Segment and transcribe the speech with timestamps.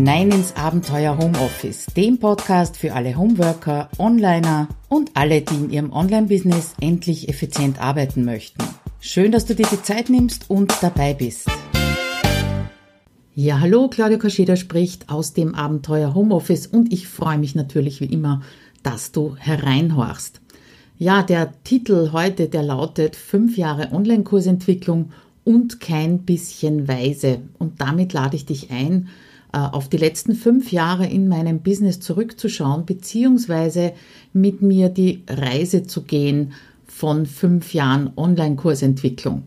[0.00, 5.92] hinein ins Abenteuer Homeoffice, dem Podcast für alle Homeworker, Onliner und alle, die in ihrem
[5.92, 8.64] Online-Business endlich effizient arbeiten möchten.
[8.98, 11.50] Schön, dass du dir die Zeit nimmst und dabei bist.
[13.34, 18.06] Ja, hallo, Claudia Kascheda spricht aus dem Abenteuer Homeoffice und ich freue mich natürlich wie
[18.06, 18.40] immer,
[18.82, 20.40] dass du hereinhorchst.
[20.96, 25.10] Ja, der Titel heute, der lautet fünf Jahre Online-Kursentwicklung
[25.44, 27.42] und kein bisschen weise.
[27.58, 29.10] Und damit lade ich dich ein,
[29.58, 33.92] auf die letzten fünf Jahre in meinem Business zurückzuschauen, beziehungsweise
[34.32, 36.52] mit mir die Reise zu gehen
[36.86, 39.44] von fünf Jahren Online-Kursentwicklung.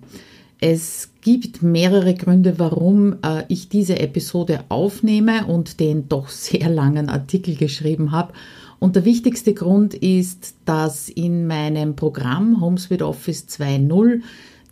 [0.59, 7.09] Es gibt mehrere Gründe, warum äh, ich diese Episode aufnehme und den doch sehr langen
[7.09, 8.33] Artikel geschrieben habe.
[8.79, 14.21] Und der wichtigste Grund ist, dass in meinem Programm HomeSuite Office 2.0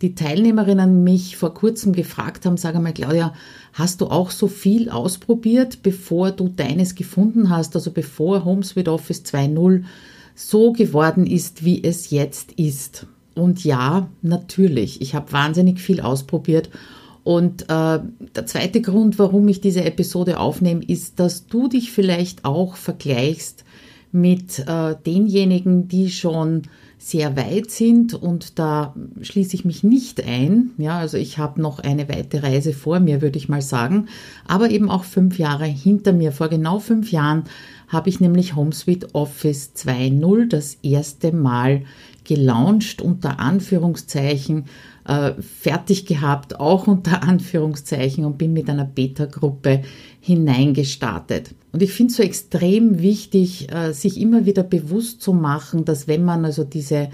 [0.02, 3.34] die Teilnehmerinnen mich vor kurzem gefragt haben, sag einmal, Claudia,
[3.72, 9.22] hast du auch so viel ausprobiert, bevor du deines gefunden hast, also bevor HomeSuite Office
[9.24, 9.84] 2.0
[10.34, 13.06] so geworden ist, wie es jetzt ist?
[13.34, 16.68] Und ja, natürlich, ich habe wahnsinnig viel ausprobiert.
[17.24, 18.00] Und äh,
[18.34, 23.64] der zweite Grund, warum ich diese Episode aufnehme, ist, dass du dich vielleicht auch vergleichst
[24.10, 26.62] mit äh, denjenigen, die schon
[27.02, 30.70] sehr weit sind und da schließe ich mich nicht ein.
[30.78, 34.06] Ja, also ich habe noch eine weite Reise vor mir, würde ich mal sagen,
[34.46, 36.30] aber eben auch fünf Jahre hinter mir.
[36.30, 37.42] Vor genau fünf Jahren
[37.88, 41.82] habe ich nämlich HomeSuite Office 2.0 das erste Mal
[42.24, 44.66] gelauncht unter Anführungszeichen
[45.04, 49.82] äh, fertig gehabt, auch unter Anführungszeichen und bin mit einer Beta-Gruppe
[50.24, 51.50] hineingestartet.
[51.72, 56.06] Und ich finde es so extrem wichtig, äh, sich immer wieder bewusst zu machen, dass
[56.06, 57.08] wenn man also diese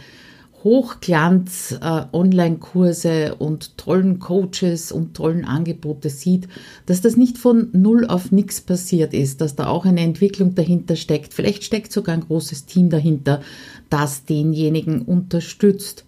[0.63, 6.49] Hochglanz-Online-Kurse äh, und tollen Coaches und tollen Angebote sieht,
[6.85, 10.95] dass das nicht von null auf nichts passiert ist, dass da auch eine Entwicklung dahinter
[10.95, 11.33] steckt.
[11.33, 13.41] Vielleicht steckt sogar ein großes Team dahinter,
[13.89, 16.05] das denjenigen unterstützt.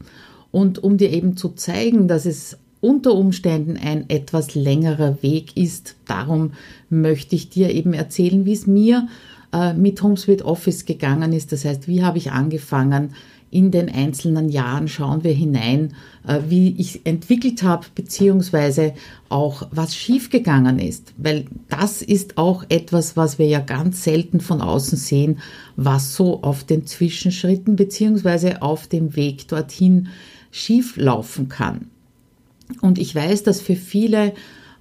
[0.51, 5.97] Und um dir eben zu zeigen, dass es unter Umständen ein etwas längerer Weg ist,
[6.07, 6.53] darum
[6.89, 9.09] möchte ich dir eben erzählen, wie es mir
[9.53, 11.53] äh, mit HomeSuite Office gegangen ist.
[11.53, 13.15] Das heißt, wie habe ich angefangen,
[13.51, 15.95] in den einzelnen Jahren schauen wir hinein,
[16.27, 18.95] äh, wie ich entwickelt habe, beziehungsweise
[19.29, 21.13] auch was schiefgegangen ist.
[21.17, 25.41] Weil das ist auch etwas, was wir ja ganz selten von außen sehen,
[25.77, 30.09] was so auf den Zwischenschritten beziehungsweise auf dem Weg dorthin
[30.53, 31.91] schief laufen kann.
[32.81, 34.33] Und ich weiß, dass für viele,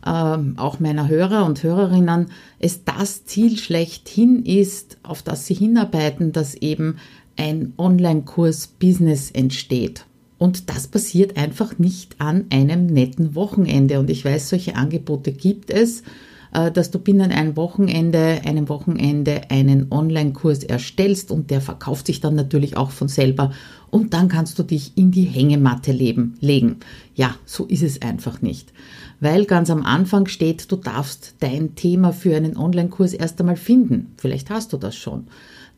[0.05, 2.27] ähm, auch meiner Hörer und Hörerinnen,
[2.59, 6.97] es das Ziel schlechthin ist, auf das sie hinarbeiten, dass eben
[7.37, 10.05] ein Online-Kurs-Business entsteht.
[10.37, 13.99] Und das passiert einfach nicht an einem netten Wochenende.
[13.99, 16.03] Und ich weiß, solche Angebote gibt es.
[16.51, 22.21] Äh, dass du binnen einem Wochenende, einem Wochenende einen Online-Kurs erstellst und der verkauft sich
[22.21, 23.51] dann natürlich auch von selber
[23.91, 26.77] und dann kannst du dich in die Hängematte leben, legen.
[27.15, 28.73] Ja, so ist es einfach nicht.
[29.19, 34.13] Weil ganz am Anfang steht, du darfst dein Thema für einen Online-Kurs erst einmal finden.
[34.17, 35.27] Vielleicht hast du das schon.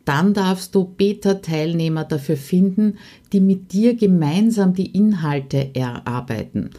[0.05, 2.97] Dann darfst du Beta-Teilnehmer dafür finden,
[3.33, 6.71] die mit dir gemeinsam die Inhalte erarbeiten.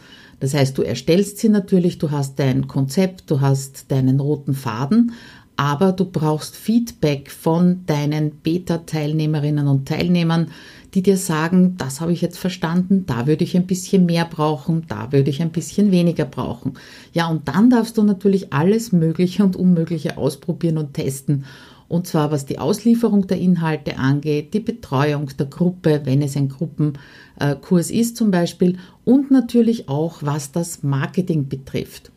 [0.43, 5.13] Das heißt, du erstellst sie natürlich, du hast dein Konzept, du hast deinen roten Faden,
[5.55, 10.47] aber du brauchst Feedback von deinen Beta-Teilnehmerinnen und Teilnehmern,
[10.93, 14.83] die dir sagen, das habe ich jetzt verstanden, da würde ich ein bisschen mehr brauchen,
[14.89, 16.73] da würde ich ein bisschen weniger brauchen.
[17.13, 21.45] Ja, und dann darfst du natürlich alles Mögliche und Unmögliche ausprobieren und testen
[21.93, 26.49] und zwar was die Auslieferung der Inhalte angeht, die Betreuung der Gruppe, wenn es ein
[26.49, 32.11] Gruppenkurs ist zum Beispiel, und natürlich auch was das Marketing betrifft.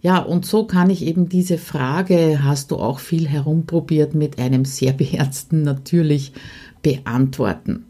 [0.00, 4.64] Ja, und so kann ich eben diese Frage, hast du auch viel herumprobiert, mit einem
[4.64, 6.32] sehr beherzten natürlich
[6.82, 7.86] beantworten.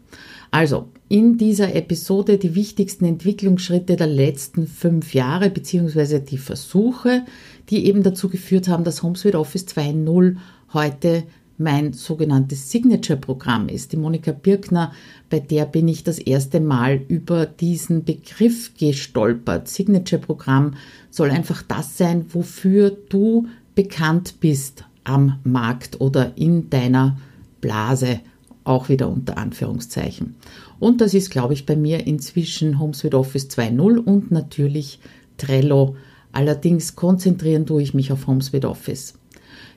[0.49, 7.25] Also, in dieser Episode die wichtigsten Entwicklungsschritte der letzten fünf Jahre, beziehungsweise die Versuche,
[7.69, 10.37] die eben dazu geführt haben, dass HomeSuite Office 2.0
[10.73, 11.23] heute
[11.57, 13.91] mein sogenanntes Signature-Programm ist.
[13.91, 14.93] Die Monika Birkner,
[15.29, 19.67] bei der bin ich das erste Mal über diesen Begriff gestolpert.
[19.67, 20.75] Signature-Programm
[21.09, 27.17] soll einfach das sein, wofür du bekannt bist am Markt oder in deiner
[27.61, 28.19] Blase,
[28.63, 30.35] auch wieder unter Anführungszeichen.
[30.79, 34.99] Und das ist, glaube ich, bei mir inzwischen HomeSuite Office 2.0 und natürlich
[35.37, 35.95] Trello.
[36.33, 39.13] Allerdings konzentrieren tue ich mich auf HomeSuite Office.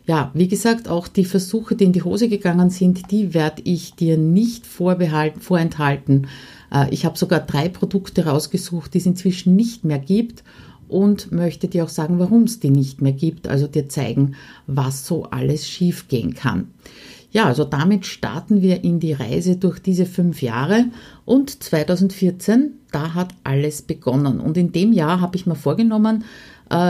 [0.07, 3.95] Ja, wie gesagt, auch die Versuche, die in die Hose gegangen sind, die werde ich
[3.95, 6.27] dir nicht vorbehalten, vorenthalten.
[6.73, 10.43] Äh, ich habe sogar drei Produkte rausgesucht, die es inzwischen nicht mehr gibt.
[10.89, 14.35] und möchte dir auch sagen, warum es die nicht mehr gibt, also dir zeigen,
[14.67, 16.67] was so alles schiefgehen kann.
[17.33, 20.87] Ja, also damit starten wir in die Reise durch diese fünf Jahre
[21.25, 24.41] und 2014, da hat alles begonnen.
[24.41, 26.25] Und in dem Jahr habe ich mir vorgenommen,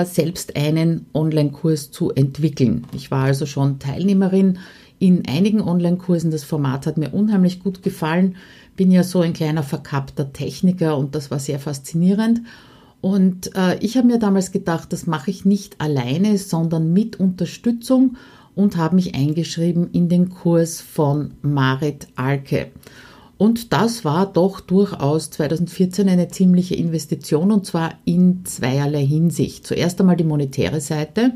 [0.04, 2.86] selbst einen Online-Kurs zu entwickeln.
[2.92, 4.58] Ich war also schon Teilnehmerin
[4.98, 6.30] in einigen Online-Kursen.
[6.30, 8.36] Das Format hat mir unheimlich gut gefallen.
[8.76, 12.42] Bin ja so ein kleiner verkappter Techniker und das war sehr faszinierend.
[13.00, 18.16] Und äh, ich habe mir damals gedacht, das mache ich nicht alleine, sondern mit Unterstützung
[18.54, 22.68] und habe mich eingeschrieben in den Kurs von Marit Alke.
[23.40, 29.66] Und das war doch durchaus 2014 eine ziemliche Investition und zwar in zweierlei Hinsicht.
[29.66, 31.32] Zuerst einmal die monetäre Seite.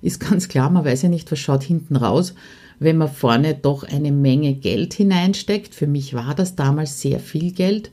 [0.00, 2.34] Ist ganz klar, man weiß ja nicht, was schaut hinten raus,
[2.78, 5.74] wenn man vorne doch eine Menge Geld hineinsteckt.
[5.74, 7.90] Für mich war das damals sehr viel Geld.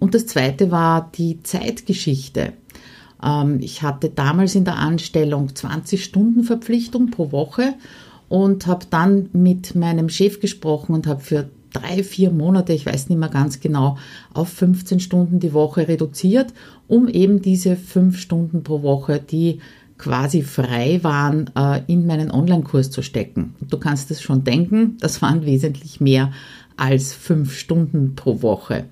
[0.00, 2.54] Und das zweite war die Zeitgeschichte.
[3.22, 7.74] Ähm, ich hatte damals in der Anstellung 20 Stunden Verpflichtung pro Woche
[8.28, 13.10] und habe dann mit meinem Chef gesprochen und habe für drei, vier Monate, ich weiß
[13.10, 13.98] nicht mehr ganz genau,
[14.32, 16.54] auf 15 Stunden die Woche reduziert,
[16.88, 19.60] um eben diese fünf Stunden pro Woche, die
[19.98, 23.54] quasi frei waren, äh, in meinen Online-Kurs zu stecken.
[23.60, 26.32] Du kannst es schon denken, das waren wesentlich mehr
[26.76, 28.86] als fünf Stunden pro Woche.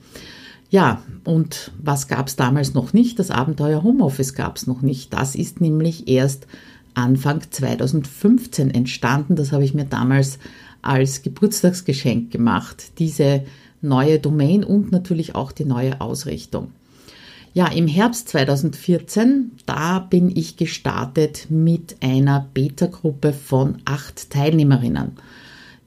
[0.70, 3.18] Ja, und was gab es damals noch nicht?
[3.18, 5.12] Das Abenteuer Homeoffice gab es noch nicht.
[5.12, 6.46] Das ist nämlich erst
[6.94, 9.36] Anfang 2015 entstanden.
[9.36, 10.38] Das habe ich mir damals
[10.82, 13.44] als Geburtstagsgeschenk gemacht, diese
[13.80, 16.72] neue Domain und natürlich auch die neue Ausrichtung.
[17.54, 25.12] Ja, im Herbst 2014, da bin ich gestartet mit einer Beta-Gruppe von acht Teilnehmerinnen.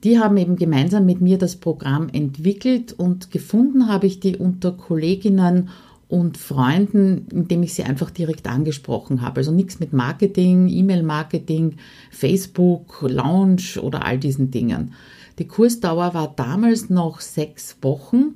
[0.04, 4.74] Die haben eben gemeinsam mit mir das Programm entwickelt und gefunden habe ich die unter
[4.74, 5.70] Kolleginnen
[6.08, 9.38] und Freunden, indem ich sie einfach direkt angesprochen habe.
[9.38, 11.78] Also nichts mit Marketing, E-Mail-Marketing,
[12.12, 14.94] Facebook, Launch oder all diesen Dingen.
[15.40, 18.36] Die Kursdauer war damals noch sechs Wochen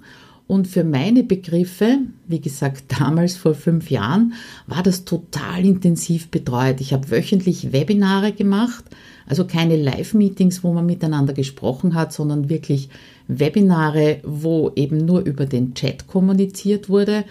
[0.49, 4.33] und für meine Begriffe, wie gesagt, damals vor fünf Jahren,
[4.65, 6.81] war das total intensiv betreut.
[6.81, 8.83] Ich habe wöchentlich Webinare gemacht,
[9.27, 12.89] also keine Live-Meetings, wo man miteinander gesprochen hat, sondern wirklich
[13.27, 17.25] Webinare, wo eben nur über den Chat kommuniziert wurde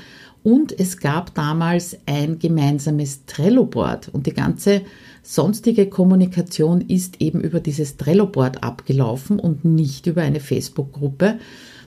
[0.48, 4.80] und es gab damals ein gemeinsames Trello-Board und die ganze
[5.22, 11.38] sonstige Kommunikation ist eben über dieses Trello-Board abgelaufen und nicht über eine Facebook-Gruppe.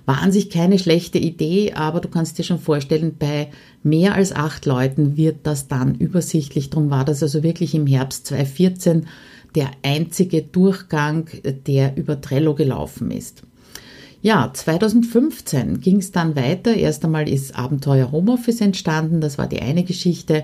[0.06, 3.50] War an sich keine schlechte Idee, aber du kannst dir schon vorstellen, bei
[3.82, 6.70] mehr als acht Leuten wird das dann übersichtlich.
[6.70, 9.08] Darum war das also wirklich im Herbst 2014
[9.56, 11.28] der einzige Durchgang,
[11.66, 13.42] der über Trello gelaufen ist.
[14.24, 16.76] Ja, 2015 ging es dann weiter.
[16.76, 20.44] Erst einmal ist Abenteuer Homeoffice entstanden, das war die eine Geschichte.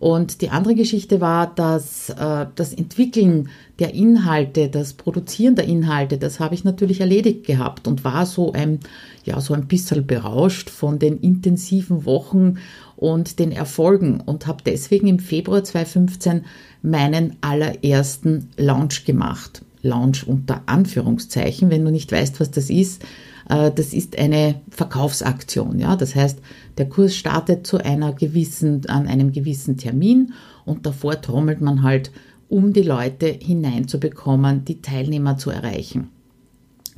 [0.00, 6.18] Und die andere Geschichte war, dass äh, das Entwickeln der Inhalte, das Produzieren der Inhalte,
[6.18, 8.80] das habe ich natürlich erledigt gehabt und war so ein,
[9.24, 12.56] ja, so ein bisschen berauscht von den intensiven Wochen
[12.96, 16.44] und den Erfolgen und habe deswegen im Februar 2015
[16.82, 19.62] meinen allerersten Launch gemacht.
[19.82, 23.04] Launch unter Anführungszeichen, wenn du nicht weißt, was das ist.
[23.48, 25.96] Äh, das ist eine Verkaufsaktion, ja.
[25.96, 26.40] Das heißt,
[26.78, 30.32] der Kurs startet zu einer gewissen, an einem gewissen Termin
[30.64, 32.12] und davor trommelt man halt,
[32.48, 36.10] um die Leute hineinzubekommen, die Teilnehmer zu erreichen.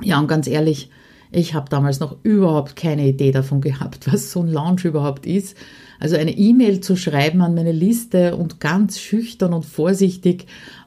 [0.01, 0.89] Ja, und ganz ehrlich,
[1.31, 5.55] ich habe damals noch überhaupt keine Idee davon gehabt, was so ein Launch überhaupt ist.
[5.99, 10.45] Also eine E-Mail zu schreiben an meine Liste und ganz schüchtern und vorsichtig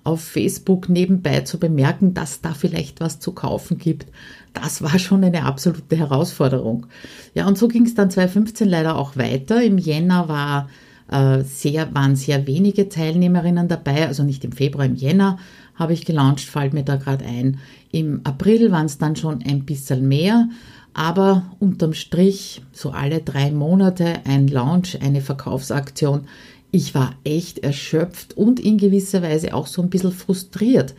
[0.08, 4.06] auf Facebook nebenbei zu bemerken, dass da vielleicht was zu kaufen gibt,
[4.54, 6.86] das war schon eine absolute Herausforderung.
[7.34, 9.62] Ja, und so ging es dann 2015 leider auch weiter.
[9.62, 10.68] Im Jänner war,
[11.10, 15.38] äh, sehr, waren sehr wenige Teilnehmerinnen dabei, also nicht im Februar, im Jänner
[15.74, 17.58] habe ich gelauncht, fällt mir da gerade ein.
[17.92, 20.48] Im April waren es dann schon ein bisschen mehr.
[20.92, 26.22] Aber unterm Strich, so alle drei Monate ein Launch, eine Verkaufsaktion.
[26.70, 30.94] Ich war echt erschöpft und in gewisser Weise auch so ein bisschen frustriert,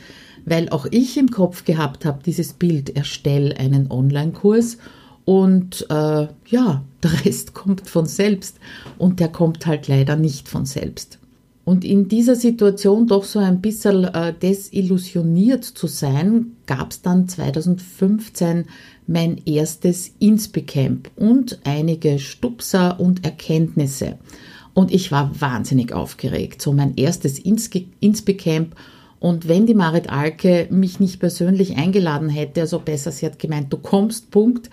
[0.45, 4.77] weil auch ich im Kopf gehabt habe, dieses Bild, erstell einen Online-Kurs
[5.25, 8.57] und äh, ja, der Rest kommt von selbst
[8.97, 11.19] und der kommt halt leider nicht von selbst.
[11.65, 17.29] Und in dieser Situation doch so ein bisschen äh, desillusioniert zu sein, gab es dann
[17.29, 18.65] 2015
[19.05, 24.17] mein erstes Inspi-Camp und einige Stupser und Erkenntnisse.
[24.79, 26.61] Und ich war wahnsinnig aufgeregt.
[26.61, 28.77] So mein erstes Inspi-Camp
[29.19, 33.73] Und wenn die Marit Alke mich nicht persönlich eingeladen hätte, also besser, sie hat gemeint,
[33.73, 34.69] du kommst, Punkt,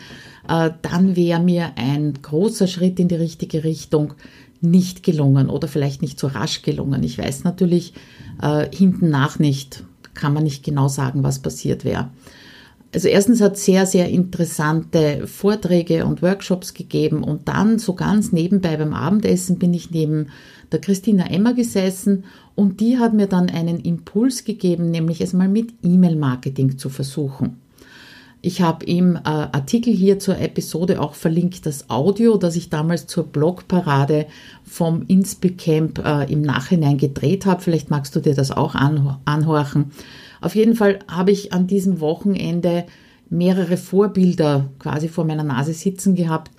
[0.48, 4.14] äh, dann wäre mir ein großer Schritt in die richtige Richtung
[4.60, 7.02] nicht gelungen oder vielleicht nicht so rasch gelungen.
[7.02, 7.92] Ich weiß natürlich
[8.40, 9.82] äh, hinten nach nicht,
[10.14, 12.10] kann man nicht genau sagen, was passiert wäre.
[12.94, 18.76] Also erstens hat sehr, sehr interessante Vorträge und Workshops gegeben und dann so ganz nebenbei
[18.76, 20.28] beim Abendessen bin ich neben
[20.72, 22.24] der Christina Emmer gesessen
[22.54, 27.60] und die hat mir dann einen Impuls gegeben, nämlich es mal mit E-Mail-Marketing zu versuchen.
[28.42, 33.06] Ich habe im äh, Artikel hier zur Episode auch verlinkt das Audio, das ich damals
[33.06, 34.26] zur Blogparade
[34.62, 37.60] vom Inspicamp äh, im Nachhinein gedreht habe.
[37.60, 39.90] Vielleicht magst du dir das auch anhorchen.
[40.40, 42.84] Auf jeden Fall habe ich an diesem Wochenende
[43.28, 46.50] mehrere Vorbilder quasi vor meiner Nase sitzen gehabt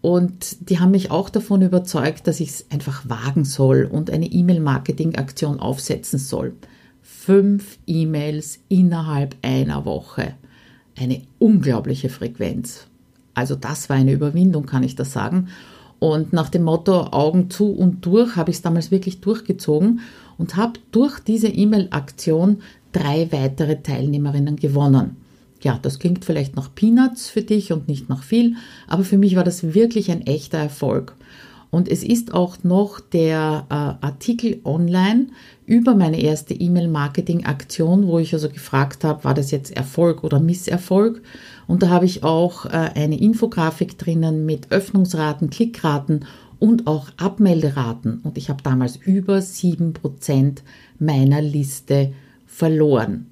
[0.00, 4.26] und die haben mich auch davon überzeugt, dass ich es einfach wagen soll und eine
[4.26, 6.54] E-Mail-Marketing-Aktion aufsetzen soll.
[7.02, 10.34] Fünf E-Mails innerhalb einer Woche.
[10.96, 12.86] Eine unglaubliche Frequenz.
[13.34, 15.48] Also das war eine Überwindung, kann ich das sagen.
[15.98, 20.00] Und nach dem Motto Augen zu und durch habe ich es damals wirklich durchgezogen
[20.38, 25.16] und habe durch diese E-Mail-Aktion drei weitere Teilnehmerinnen gewonnen
[25.62, 29.36] ja, das klingt vielleicht nach Peanuts für dich und nicht nach viel, aber für mich
[29.36, 31.14] war das wirklich ein echter Erfolg.
[31.70, 35.26] Und es ist auch noch der äh, Artikel online
[35.66, 41.20] über meine erste E-Mail-Marketing-Aktion, wo ich also gefragt habe, war das jetzt Erfolg oder Misserfolg?
[41.66, 46.24] Und da habe ich auch äh, eine Infografik drinnen mit Öffnungsraten, Klickraten
[46.58, 48.20] und auch Abmelderaten.
[48.22, 50.62] Und ich habe damals über sieben Prozent
[50.98, 52.14] meiner Liste
[52.58, 53.26] verloren.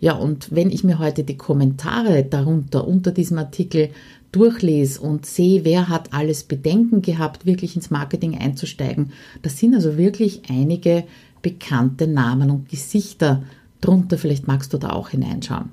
[0.00, 3.90] Ja, und wenn ich mir heute die Kommentare darunter, unter diesem Artikel
[4.32, 9.98] durchlese und sehe, wer hat alles Bedenken gehabt, wirklich ins Marketing einzusteigen, das sind also
[9.98, 11.04] wirklich einige
[11.42, 13.42] bekannte Namen und Gesichter
[13.82, 14.16] drunter.
[14.16, 15.70] Vielleicht magst du da auch hineinschauen.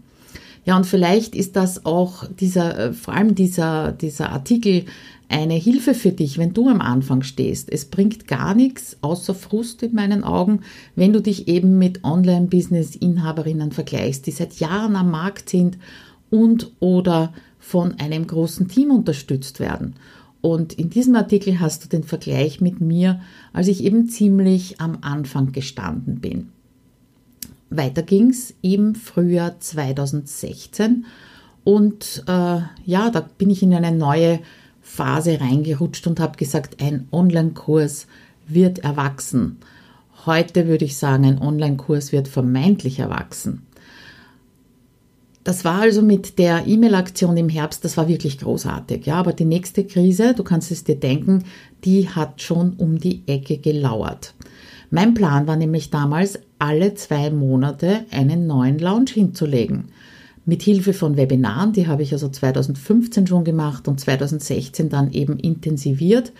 [0.68, 4.84] Ja, und vielleicht ist das auch dieser, äh, vor allem dieser, dieser Artikel
[5.30, 7.72] eine Hilfe für dich, wenn du am Anfang stehst.
[7.72, 10.60] Es bringt gar nichts außer Frust in meinen Augen,
[10.94, 15.78] wenn du dich eben mit Online-Business-Inhaberinnen vergleichst, die seit Jahren am Markt sind
[16.30, 19.96] und oder von einem großen Team unterstützt werden.
[20.42, 23.22] Und in diesem Artikel hast du den Vergleich mit mir,
[23.54, 26.50] als ich eben ziemlich am Anfang gestanden bin.
[27.70, 31.06] Weiter ging's im Frühjahr 2016
[31.64, 34.40] und äh, ja, da bin ich in eine neue
[34.82, 38.08] Phase reingerutscht und habe gesagt, ein Online-Kurs
[38.48, 39.58] wird erwachsen.
[40.26, 43.64] Heute würde ich sagen, ein Online-Kurs wird vermeintlich erwachsen.
[45.44, 49.06] Das war also mit der E-Mail-Aktion im Herbst, das war wirklich großartig.
[49.06, 51.44] Ja, aber die nächste Krise, du kannst es dir denken,
[51.84, 54.34] die hat schon um die Ecke gelauert.
[54.90, 59.86] Mein Plan war nämlich damals, alle zwei Monate einen neuen Launch hinzulegen
[60.48, 65.38] mit Hilfe von Webinaren, die habe ich also 2015 schon gemacht und 2016 dann eben
[65.38, 66.32] intensiviert.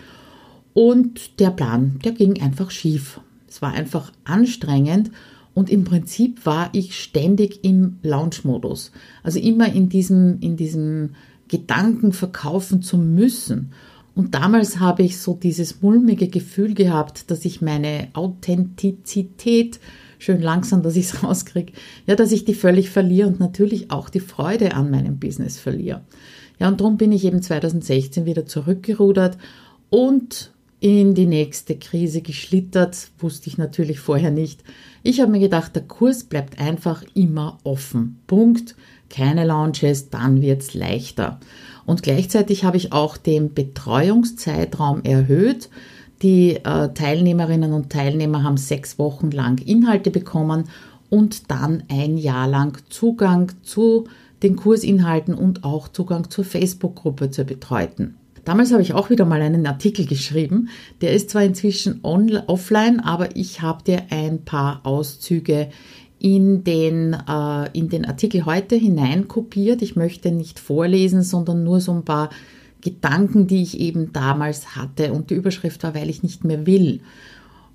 [0.72, 3.20] Und der Plan, der ging einfach schief.
[3.46, 5.10] Es war einfach anstrengend
[5.52, 8.92] und im Prinzip war ich ständig im Launch-Modus.
[9.22, 11.10] Also immer in diesem, in diesem
[11.48, 13.72] Gedanken verkaufen zu müssen.
[14.14, 19.80] Und damals habe ich so dieses mulmige Gefühl gehabt, dass ich meine Authentizität
[20.18, 21.72] schön langsam, dass ich es rauskriege,
[22.06, 26.02] ja, dass ich die völlig verliere und natürlich auch die Freude an meinem Business verliere.
[26.58, 29.38] Ja, und darum bin ich eben 2016 wieder zurückgerudert
[29.90, 34.62] und in die nächste Krise geschlittert, wusste ich natürlich vorher nicht.
[35.02, 38.20] Ich habe mir gedacht, der Kurs bleibt einfach immer offen.
[38.26, 38.76] Punkt.
[39.10, 41.40] Keine Launches, dann wird's leichter.
[41.86, 45.70] Und gleichzeitig habe ich auch den Betreuungszeitraum erhöht.
[46.22, 50.64] Die äh, Teilnehmerinnen und Teilnehmer haben sechs Wochen lang Inhalte bekommen
[51.10, 54.08] und dann ein Jahr lang Zugang zu
[54.42, 58.16] den Kursinhalten und auch Zugang zur Facebook-Gruppe zur Betreuten.
[58.44, 60.70] Damals habe ich auch wieder mal einen Artikel geschrieben.
[61.00, 65.68] Der ist zwar inzwischen offline, aber ich habe dir ein paar Auszüge
[66.18, 69.82] in den, äh, in den Artikel heute hineinkopiert.
[69.82, 72.30] Ich möchte nicht vorlesen, sondern nur so ein paar
[72.80, 75.12] Gedanken, die ich eben damals hatte.
[75.12, 77.00] Und die Überschrift war, weil ich nicht mehr will.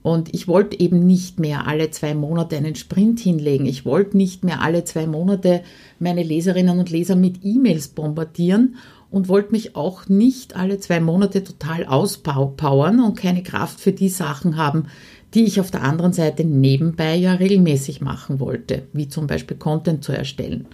[0.02, 3.66] Und ich wollte eben nicht mehr alle zwei Monate einen Sprint hinlegen.
[3.66, 5.64] Ich wollte nicht mehr alle zwei Monate
[5.98, 8.76] meine Leserinnen und Leser mit E-Mails bombardieren
[9.10, 14.10] und wollte mich auch nicht alle zwei Monate total auspowern und keine Kraft für die
[14.10, 14.88] Sachen haben,
[15.34, 20.04] die ich auf der anderen Seite nebenbei ja regelmäßig machen wollte, wie zum Beispiel Content
[20.04, 20.66] zu erstellen.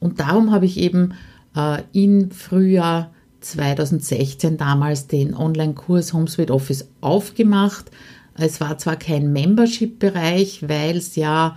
[0.00, 1.14] Und darum habe ich eben
[1.56, 7.90] äh, in Frühjahr 2016 damals den Online-Kurs HomeSuite Office aufgemacht.
[8.34, 11.56] Es war zwar kein Membership-Bereich, weil es ja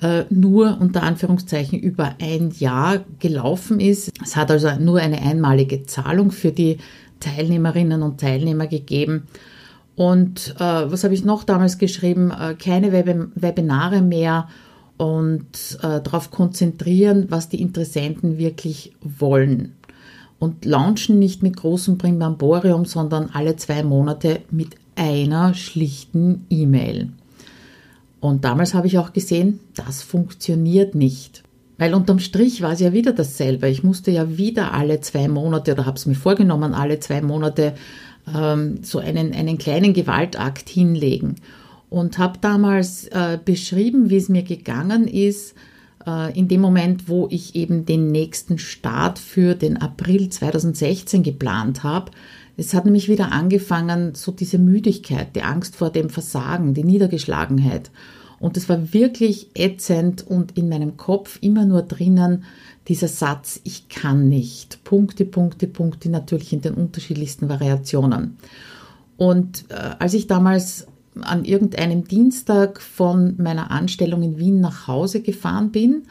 [0.00, 4.12] äh, nur unter Anführungszeichen über ein Jahr gelaufen ist.
[4.22, 6.78] Es hat also nur eine einmalige Zahlung für die
[7.20, 9.24] Teilnehmerinnen und Teilnehmer gegeben.
[9.96, 12.30] Und äh, was habe ich noch damals geschrieben?
[12.30, 14.48] Äh, keine Web Webinare mehr
[14.96, 19.74] und äh, darauf konzentrieren, was die Interessenten wirklich wollen.
[20.40, 27.10] Und launchen nicht mit großem Primbamborium, sondern alle zwei Monate mit einer schlichten E-Mail.
[28.20, 31.42] Und damals habe ich auch gesehen, das funktioniert nicht.
[31.78, 33.68] Weil unterm Strich war es ja wieder dasselbe.
[33.68, 37.74] Ich musste ja wieder alle zwei Monate oder habe es mir vorgenommen, alle zwei Monate
[38.34, 41.36] ähm, so einen, einen kleinen Gewaltakt hinlegen.
[41.88, 45.54] Und habe damals äh, beschrieben, wie es mir gegangen ist,
[46.34, 52.10] in dem Moment, wo ich eben den nächsten Start für den April 2016 geplant habe.
[52.56, 57.90] Es hat nämlich wieder angefangen, so diese Müdigkeit, die Angst vor dem Versagen, die Niedergeschlagenheit.
[58.38, 62.44] Und es war wirklich ätzend und in meinem Kopf immer nur drinnen
[62.88, 64.82] dieser Satz, ich kann nicht.
[64.84, 68.38] Punkte, Punkte, Punkte, natürlich in den unterschiedlichsten Variationen.
[69.18, 70.86] Und äh, als ich damals
[71.20, 76.02] an irgendeinem Dienstag von meiner Anstellung in Wien nach Hause gefahren bin,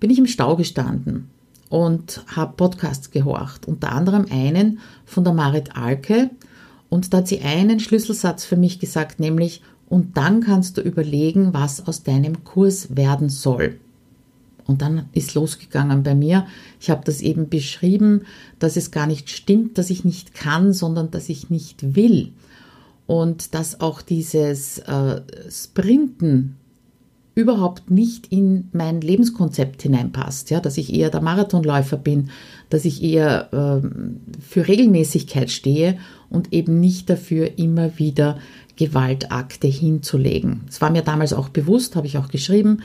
[0.00, 1.30] bin ich im Stau gestanden
[1.68, 6.30] und habe Podcasts gehorcht, unter anderem einen von der Marit Alke.
[6.88, 11.54] Und da hat sie einen Schlüsselsatz für mich gesagt, nämlich, und dann kannst du überlegen,
[11.54, 13.78] was aus deinem Kurs werden soll.
[14.66, 16.46] Und dann ist losgegangen bei mir.
[16.78, 18.22] Ich habe das eben beschrieben,
[18.58, 22.32] dass es gar nicht stimmt, dass ich nicht kann, sondern dass ich nicht will.
[23.08, 26.58] Und dass auch dieses äh, Sprinten
[27.34, 32.28] überhaupt nicht in mein Lebenskonzept hineinpasst, ja, dass ich eher der Marathonläufer bin,
[32.68, 33.88] dass ich eher äh,
[34.40, 35.98] für Regelmäßigkeit stehe
[36.28, 38.38] und eben nicht dafür immer wieder
[38.76, 40.62] Gewaltakte hinzulegen.
[40.68, 42.82] Es war mir damals auch bewusst, habe ich auch geschrieben,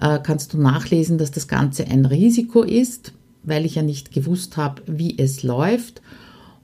[0.00, 4.56] äh, kannst du nachlesen, dass das Ganze ein Risiko ist, weil ich ja nicht gewusst
[4.56, 6.00] habe, wie es läuft.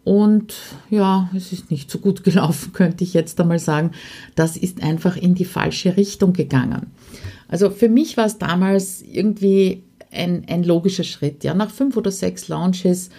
[0.04, 0.54] Und
[0.90, 3.92] ja, es ist nicht so gut gelaufen, könnte ich jetzt einmal sagen.
[4.34, 6.88] Das ist einfach in die falsche Richtung gegangen.
[7.48, 11.44] Also für mich war es damals irgendwie ein, ein logischer Schritt.
[11.44, 13.10] Ja, nach fünf oder sechs Launches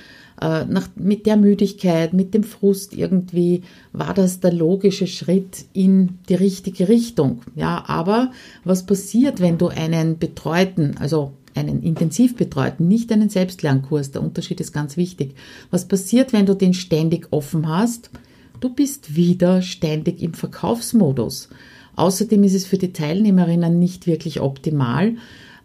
[0.41, 6.19] äh, nach, mit der Müdigkeit, mit dem Frust irgendwie war das der logische Schritt in
[6.29, 7.41] die richtige Richtung.
[7.55, 8.31] Ja, aber
[8.63, 14.59] was passiert, wenn du einen betreuten, also einen intensiv betreuten, nicht einen Selbstlernkurs, der Unterschied
[14.59, 15.35] ist ganz wichtig.
[15.71, 18.09] Was passiert, wenn du den ständig offen hast?
[18.59, 21.49] Du bist wieder ständig im Verkaufsmodus.
[21.95, 25.15] Außerdem ist es für die Teilnehmerinnen nicht wirklich optimal,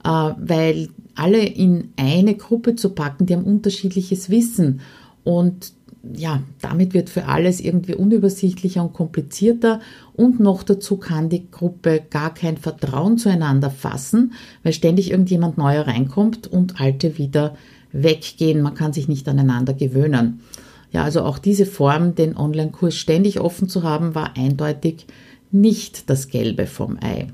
[0.04, 4.80] äh, weil alle in eine Gruppe zu packen, die haben unterschiedliches Wissen.
[5.24, 5.72] Und
[6.14, 9.80] ja, damit wird für alles irgendwie unübersichtlicher und komplizierter
[10.14, 15.86] und noch dazu kann die Gruppe gar kein Vertrauen zueinander fassen, weil ständig irgendjemand neuer
[15.86, 17.56] reinkommt und alte wieder
[17.92, 18.62] weggehen.
[18.62, 20.40] Man kann sich nicht aneinander gewöhnen.
[20.90, 25.06] Ja, also auch diese Form, den Online-Kurs ständig offen zu haben, war eindeutig
[25.50, 27.28] nicht das Gelbe vom Ei.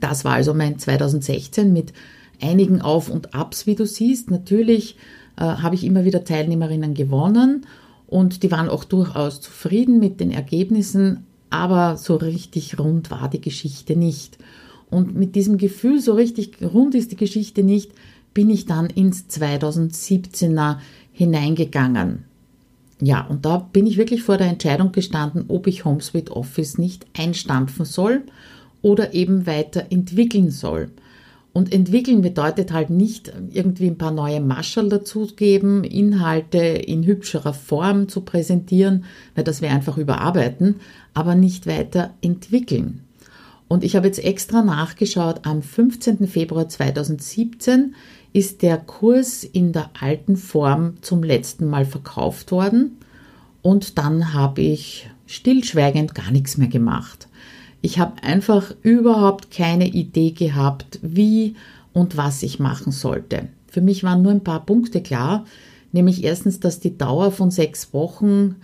[0.00, 1.92] Das war also mein 2016 mit
[2.40, 4.30] einigen Auf und Abs, wie du siehst.
[4.30, 4.96] Natürlich
[5.36, 7.66] äh, habe ich immer wieder Teilnehmerinnen gewonnen
[8.06, 13.40] und die waren auch durchaus zufrieden mit den Ergebnissen, aber so richtig rund war die
[13.40, 14.38] Geschichte nicht.
[14.90, 17.90] Und mit diesem Gefühl, so richtig rund ist die Geschichte nicht,
[18.34, 20.76] bin ich dann ins 2017er
[21.12, 22.24] hineingegangen.
[23.00, 27.06] Ja, und da bin ich wirklich vor der Entscheidung gestanden, ob ich HomeSuite Office nicht
[27.18, 28.22] einstampfen soll
[28.80, 30.90] oder eben weiterentwickeln soll.
[31.56, 38.10] Und entwickeln bedeutet halt nicht irgendwie ein paar neue Maschel dazugeben, Inhalte in hübscherer Form
[38.10, 40.74] zu präsentieren, weil das wäre einfach überarbeiten,
[41.14, 43.04] aber nicht weiter entwickeln.
[43.68, 46.28] Und ich habe jetzt extra nachgeschaut, am 15.
[46.28, 47.94] Februar 2017
[48.34, 52.98] ist der Kurs in der alten Form zum letzten Mal verkauft worden
[53.62, 57.25] und dann habe ich stillschweigend gar nichts mehr gemacht.
[57.82, 61.54] Ich habe einfach überhaupt keine Idee gehabt, wie
[61.92, 63.48] und was ich machen sollte.
[63.68, 65.44] Für mich waren nur ein paar Punkte klar,
[65.92, 68.56] nämlich erstens, dass die Dauer von sechs Wochen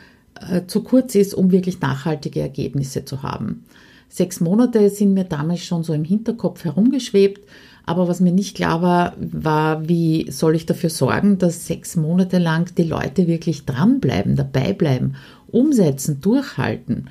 [0.50, 3.64] äh, zu kurz ist, um wirklich nachhaltige Ergebnisse zu haben.
[4.08, 7.40] Sechs Monate sind mir damals schon so im Hinterkopf herumgeschwebt,
[7.86, 12.38] aber was mir nicht klar war, war, wie soll ich dafür sorgen, dass sechs Monate
[12.38, 15.14] lang die Leute wirklich dranbleiben, dabei bleiben,
[15.50, 17.08] umsetzen, durchhalten.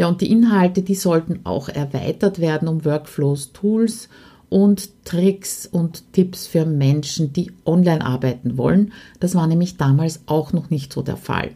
[0.00, 4.08] Ja, und die Inhalte, die sollten auch erweitert werden um Workflows, Tools
[4.48, 8.94] und Tricks und Tipps für Menschen, die online arbeiten wollen.
[9.20, 11.50] Das war nämlich damals auch noch nicht so der Fall.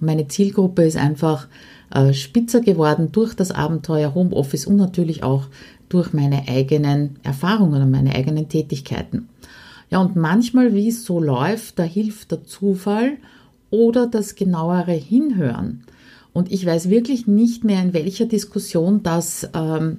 [0.00, 1.46] Meine Zielgruppe ist einfach
[1.90, 5.48] äh, spitzer geworden durch das Abenteuer Homeoffice und natürlich auch
[5.90, 9.28] durch meine eigenen Erfahrungen und meine eigenen Tätigkeiten.
[9.90, 13.18] Ja, und manchmal, wie es so läuft, da hilft der Zufall
[13.68, 15.84] oder das genauere Hinhören.
[16.34, 19.98] Und ich weiß wirklich nicht mehr, in welcher Diskussion das ähm,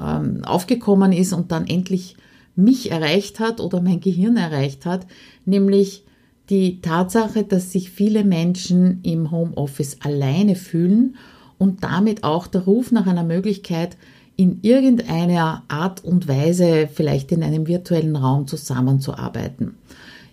[0.00, 2.16] ähm, aufgekommen ist und dann endlich
[2.56, 5.06] mich erreicht hat oder mein Gehirn erreicht hat,
[5.44, 6.02] nämlich
[6.48, 11.16] die Tatsache, dass sich viele Menschen im Homeoffice alleine fühlen
[11.58, 13.98] und damit auch der Ruf nach einer Möglichkeit,
[14.36, 19.74] in irgendeiner Art und Weise vielleicht in einem virtuellen Raum zusammenzuarbeiten.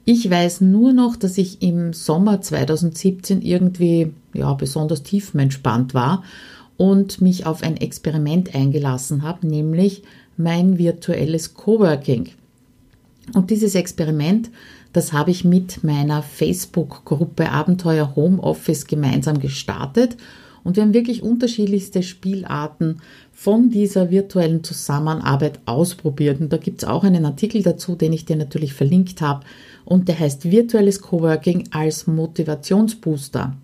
[0.05, 6.23] Ich weiß nur noch, dass ich im Sommer 2017 irgendwie ja, besonders tiefenentspannt war
[6.77, 10.03] und mich auf ein Experiment eingelassen habe, nämlich
[10.37, 12.29] mein virtuelles Coworking.
[13.33, 14.49] Und dieses Experiment,
[14.91, 20.17] das habe ich mit meiner Facebook-Gruppe Abenteuer Homeoffice gemeinsam gestartet.
[20.63, 23.01] Und wir haben wirklich unterschiedlichste Spielarten
[23.33, 26.39] von dieser virtuellen Zusammenarbeit ausprobiert.
[26.39, 29.45] Und da gibt es auch einen Artikel dazu, den ich dir natürlich verlinkt habe.
[29.83, 33.57] Und der heißt Virtuelles Coworking als Motivationsbooster.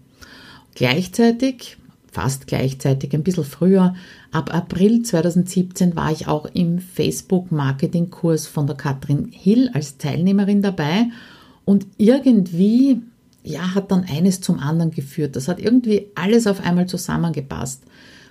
[0.76, 1.78] Gleichzeitig
[2.12, 3.96] fast gleichzeitig, ein bisschen früher.
[4.32, 11.06] Ab April 2017 war ich auch im Facebook-Marketing-Kurs von der Katrin Hill als Teilnehmerin dabei.
[11.66, 13.02] Und irgendwie,
[13.44, 15.36] ja, hat dann eines zum anderen geführt.
[15.36, 17.84] Das hat irgendwie alles auf einmal zusammengepasst.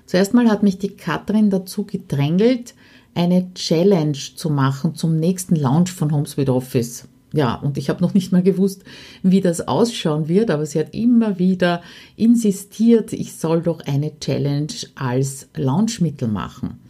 [0.07, 2.75] Zuerst mal hat mich die Katrin dazu gedrängelt,
[3.15, 7.07] eine Challenge zu machen zum nächsten Launch von HomeSuite Office.
[7.33, 8.85] Ja, und ich habe noch nicht mal gewusst,
[9.23, 11.83] wie das ausschauen wird, aber sie hat immer wieder
[12.17, 16.81] insistiert, ich soll doch eine Challenge als Launchmittel machen.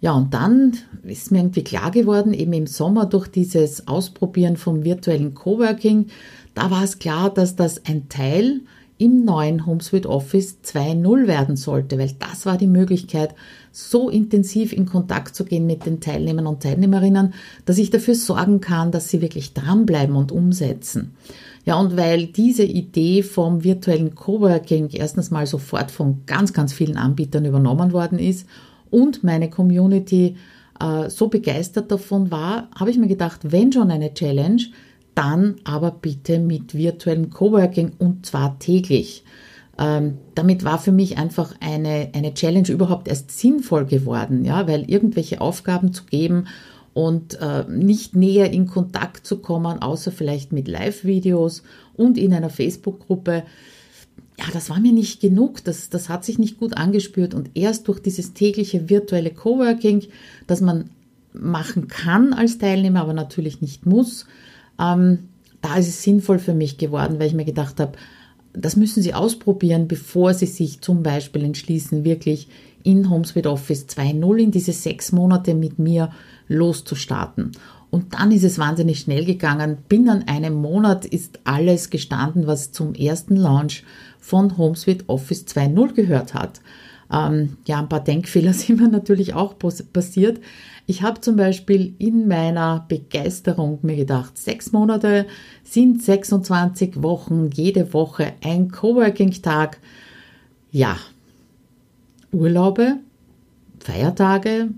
[0.00, 4.84] Ja, und dann ist mir irgendwie klar geworden, eben im Sommer durch dieses Ausprobieren vom
[4.84, 6.06] virtuellen Coworking,
[6.54, 8.60] da war es klar, dass das ein Teil
[8.98, 13.34] im neuen HomeSuite Office 2.0 werden sollte, weil das war die Möglichkeit,
[13.70, 17.32] so intensiv in Kontakt zu gehen mit den Teilnehmern und Teilnehmerinnen,
[17.64, 21.14] dass ich dafür sorgen kann, dass sie wirklich dranbleiben und umsetzen.
[21.64, 26.96] Ja, und weil diese Idee vom virtuellen Coworking erstens mal sofort von ganz, ganz vielen
[26.96, 28.46] Anbietern übernommen worden ist
[28.90, 30.36] und meine Community
[30.80, 34.62] äh, so begeistert davon war, habe ich mir gedacht, wenn schon eine Challenge,
[35.18, 39.24] dann aber bitte mit virtuellem Coworking und zwar täglich.
[39.76, 44.88] Ähm, damit war für mich einfach eine, eine Challenge überhaupt erst sinnvoll geworden, ja, weil
[44.88, 46.46] irgendwelche Aufgaben zu geben
[46.94, 51.64] und äh, nicht näher in Kontakt zu kommen, außer vielleicht mit Live-Videos
[51.96, 53.42] und in einer Facebook-Gruppe,
[54.38, 57.88] ja, das war mir nicht genug, das, das hat sich nicht gut angespürt und erst
[57.88, 60.04] durch dieses tägliche virtuelle Coworking,
[60.46, 60.90] das man
[61.32, 64.24] machen kann als Teilnehmer, aber natürlich nicht muss,
[64.80, 65.28] ähm,
[65.60, 67.92] da ist es sinnvoll für mich geworden, weil ich mir gedacht habe,
[68.52, 72.48] das müssen Sie ausprobieren, bevor Sie sich zum Beispiel entschließen, wirklich
[72.82, 76.10] in HomeSuite Office 2.0 in diese sechs Monate mit mir
[76.48, 77.52] loszustarten.
[77.90, 79.78] Und dann ist es wahnsinnig schnell gegangen.
[79.88, 83.84] Binnen einem Monat ist alles gestanden, was zum ersten Launch
[84.18, 86.60] von HomeSuite Office 2.0 gehört hat.
[87.12, 90.40] Ähm, ja, ein paar Denkfehler sind mir natürlich auch passiert.
[90.86, 95.26] Ich habe zum Beispiel in meiner Begeisterung mir gedacht, sechs Monate
[95.62, 99.78] sind 26 Wochen, jede Woche ein Coworking-Tag.
[100.70, 100.96] Ja,
[102.32, 102.96] Urlaube,
[103.80, 104.68] Feiertage,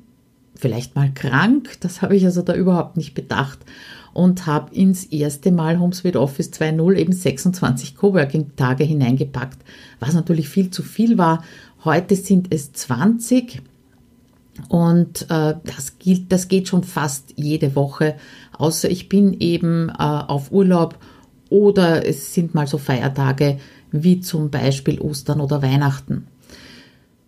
[0.55, 3.59] vielleicht mal krank, das habe ich also da überhaupt nicht bedacht
[4.13, 9.59] und habe ins erste Mal HomeSuite Office 2.0 eben 26 Coworking-Tage hineingepackt,
[10.01, 11.45] was natürlich viel zu viel war.
[11.85, 13.63] Heute sind es 20
[14.69, 18.17] und äh, das, gilt, das geht schon fast jede Woche,
[18.59, 20.99] außer ich bin eben äh, auf Urlaub
[21.49, 23.59] oder es sind mal so Feiertage
[23.91, 26.27] wie zum Beispiel Ostern oder Weihnachten.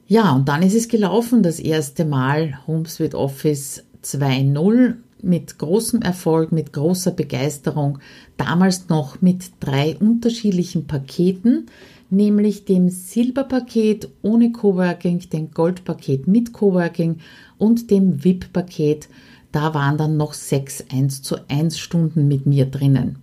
[0.06, 6.52] Ja, und dann ist es gelaufen, das erste Mal HomeSuite Office 2.0 mit großem Erfolg,
[6.52, 8.00] mit großer Begeisterung,
[8.36, 11.66] damals noch mit drei unterschiedlichen Paketen,
[12.12, 17.18] nämlich dem Silberpaket ohne Coworking, dem Goldpaket mit Coworking
[17.58, 19.08] und dem VIP-Paket.
[19.50, 23.16] Da waren dann noch sechs 1 zu 1 Stunden mit mir drinnen.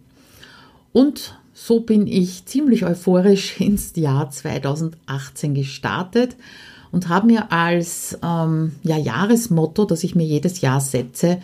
[0.92, 6.36] Und so bin ich ziemlich euphorisch ins Jahr 2018 gestartet
[6.92, 11.40] und habe mir als ähm, ja, Jahresmotto, das ich mir jedes Jahr setze,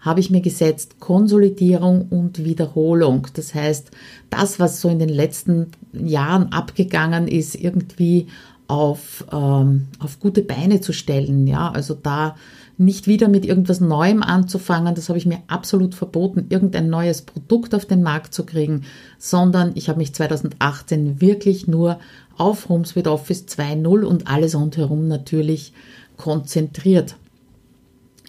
[0.00, 3.26] habe ich mir gesetzt Konsolidierung und Wiederholung.
[3.34, 3.90] Das heißt,
[4.30, 8.28] das, was so in den letzten Jahren abgegangen ist, irgendwie
[8.66, 11.46] auf, ähm, auf gute Beine zu stellen.
[11.46, 12.36] Ja, also da
[12.78, 17.74] nicht wieder mit irgendwas Neuem anzufangen, das habe ich mir absolut verboten, irgendein neues Produkt
[17.74, 18.84] auf den Markt zu kriegen,
[19.18, 21.98] sondern ich habe mich 2018 wirklich nur
[22.38, 25.74] auf HomeSuite Office 2.0 und alles rundherum natürlich
[26.16, 27.16] konzentriert.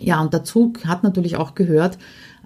[0.01, 1.97] Ja, und dazu hat natürlich auch gehört,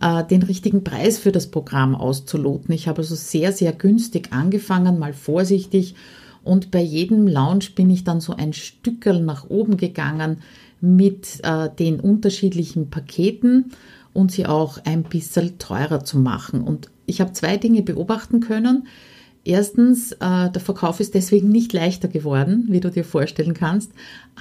[0.02, 2.74] äh, den richtigen Preis für das Programm auszuloten.
[2.74, 5.96] Ich habe also sehr, sehr günstig angefangen, mal vorsichtig.
[6.44, 10.42] Und bei jedem Lounge bin ich dann so ein Stückel nach oben gegangen
[10.82, 13.72] mit äh, den unterschiedlichen Paketen
[14.14, 16.62] und sie auch ein bisschen teurer zu machen.
[16.62, 18.88] Und ich habe zwei Dinge beobachten können.
[19.48, 23.92] Erstens, äh, der Verkauf ist deswegen nicht leichter geworden, wie du dir vorstellen kannst.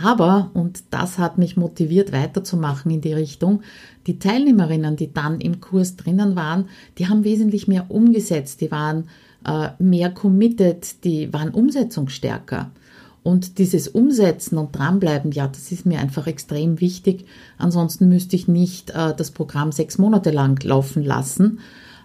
[0.02, 3.60] Aber, und das hat mich motiviert weiterzumachen in die Richtung,
[4.06, 9.04] die Teilnehmerinnen, die dann im Kurs drinnen waren, die haben wesentlich mehr umgesetzt, die waren
[9.46, 12.70] äh, mehr committed, die waren umsetzungsstärker.
[13.22, 17.26] Und dieses Umsetzen und dranbleiben, ja, das ist mir einfach extrem wichtig.
[17.58, 21.58] Ansonsten müsste ich nicht äh, das Programm sechs Monate lang laufen lassen.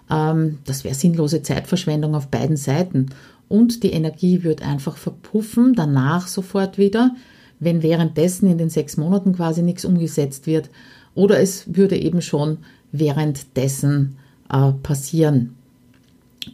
[0.09, 3.07] Ähm, das wäre sinnlose Zeitverschwendung auf beiden Seiten.
[3.47, 7.15] Und die Energie wird einfach verpuffen, danach sofort wieder,
[7.59, 10.69] wenn währenddessen in den sechs Monaten quasi nichts umgesetzt wird.
[11.15, 12.59] Oder es würde eben schon
[12.91, 14.17] währenddessen
[14.51, 15.55] äh, passieren.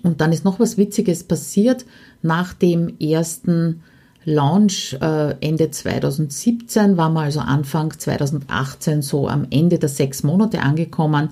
[0.03, 1.85] Und dann ist noch was Witziges passiert
[2.21, 3.83] nach dem ersten
[4.25, 10.61] Launch äh, Ende 2017, waren wir also Anfang 2018 so am Ende der sechs Monate
[10.61, 11.29] angekommen.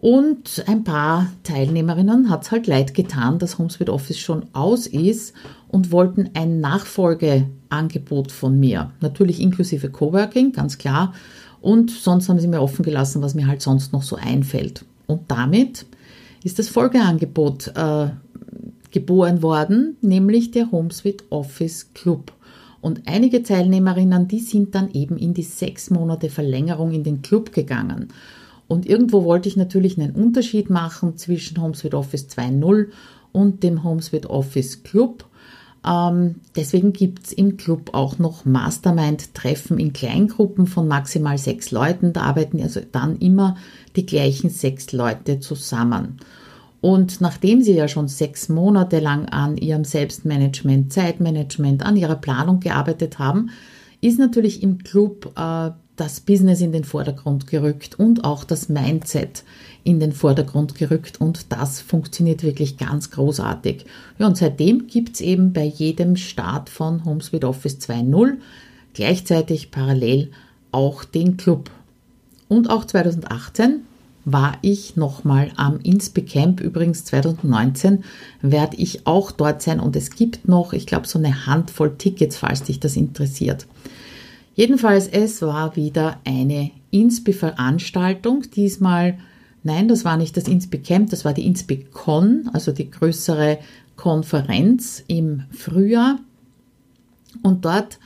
[0.00, 5.34] Und ein paar Teilnehmerinnen hat es halt leid getan, dass HomeSuite Office schon aus ist
[5.68, 8.92] und wollten ein Nachfolgeangebot von mir.
[9.00, 11.12] Natürlich inklusive Coworking, ganz klar.
[11.60, 14.86] Und sonst haben sie mir offen gelassen, was mir halt sonst noch so einfällt.
[15.06, 15.84] Und damit
[16.42, 18.08] ist das Folgeangebot äh,
[18.90, 22.32] geboren worden, nämlich der HomeSuite Office Club.
[22.80, 27.52] Und einige Teilnehmerinnen, die sind dann eben in die sechs Monate Verlängerung in den Club
[27.52, 28.08] gegangen.
[28.70, 32.86] Und irgendwo wollte ich natürlich einen Unterschied machen zwischen HomeSuite Office 2.0
[33.32, 35.24] und dem HomeSuite Office Club.
[35.84, 42.12] Ähm, deswegen gibt's im Club auch noch Mastermind-Treffen in Kleingruppen von maximal sechs Leuten.
[42.12, 43.56] Da arbeiten also dann immer
[43.96, 46.18] die gleichen sechs Leute zusammen.
[46.80, 52.60] Und nachdem Sie ja schon sechs Monate lang an Ihrem Selbstmanagement, Zeitmanagement, an Ihrer Planung
[52.60, 53.50] gearbeitet haben,
[54.00, 59.44] ist natürlich im Club äh, das Business in den Vordergrund gerückt und auch das Mindset
[59.84, 63.84] in den Vordergrund gerückt und das funktioniert wirklich ganz großartig.
[64.18, 68.38] Ja, und seitdem gibt es eben bei jedem Start von HomeSuite Office 2.0
[68.94, 70.30] gleichzeitig parallel
[70.72, 71.70] auch den Club.
[72.48, 73.82] Und auch 2018
[74.24, 76.60] war ich nochmal am Inspe Camp.
[76.60, 78.04] Übrigens 2019
[78.42, 82.36] werde ich auch dort sein und es gibt noch, ich glaube, so eine Handvoll Tickets,
[82.36, 83.66] falls dich das interessiert.
[84.54, 88.42] Jedenfalls, es war wieder eine Inspe-Veranstaltung.
[88.54, 89.18] Diesmal,
[89.62, 93.58] nein, das war nicht das Inspe Camp, das war die Inspe Con, also die größere
[93.96, 96.18] Konferenz im Frühjahr.
[97.42, 97.98] Und dort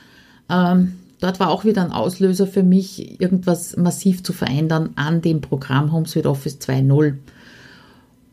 [0.49, 5.41] ähm, dort war auch wieder ein Auslöser für mich, irgendwas massiv zu verändern an dem
[5.41, 7.15] Programm HomeSuite Office 2.0.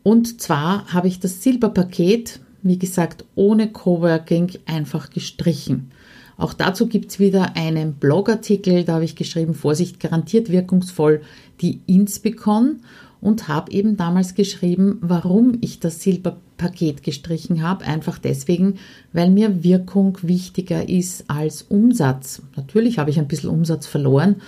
[0.03, 5.91] Und zwar habe ich das Silberpaket, wie gesagt, ohne Coworking einfach gestrichen.
[6.37, 11.21] Auch dazu gibt es wieder einen Blogartikel, da habe ich geschrieben, Vorsicht garantiert wirkungsvoll,
[11.61, 12.77] die Inspicon
[13.21, 17.85] und habe eben damals geschrieben, warum ich das Silberpaket gestrichen habe.
[17.85, 18.79] Einfach deswegen,
[19.13, 22.41] weil mir Wirkung wichtiger ist als Umsatz.
[22.57, 24.41] Natürlich habe ich ein bisschen Umsatz verloren.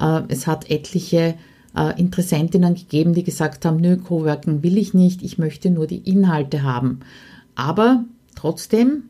[0.00, 1.34] Äh, es hat etliche
[1.76, 5.98] äh, Interessentinnen gegeben, die gesagt haben, nö, Coworking will ich nicht, ich möchte nur die
[5.98, 7.00] Inhalte haben.
[7.54, 9.04] Aber trotzdem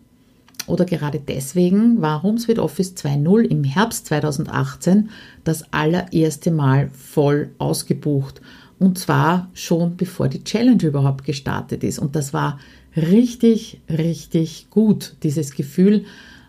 [0.66, 5.10] oder gerade deswegen war HomeSuite Office 2.0 im Herbst 2018
[5.44, 8.40] das allererste Mal voll ausgebucht.
[8.78, 11.98] Und zwar schon bevor die Challenge überhaupt gestartet ist.
[11.98, 12.58] Und das war
[12.96, 16.04] richtig, richtig gut, dieses Gefühl,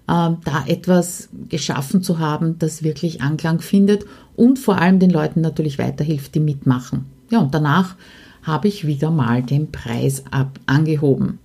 [0.08, 5.42] äh, da etwas geschaffen zu haben, das wirklich Anklang findet und vor allem den Leuten
[5.42, 7.06] natürlich weiterhilft, die mitmachen.
[7.30, 7.96] Ja, und danach
[8.42, 11.40] habe ich wieder mal den Preis ab angehoben.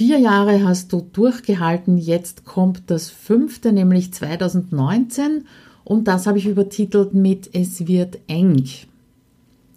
[0.00, 5.44] Vier Jahre hast du durchgehalten, jetzt kommt das fünfte, nämlich 2019
[5.84, 8.64] und das habe ich übertitelt mit Es wird eng.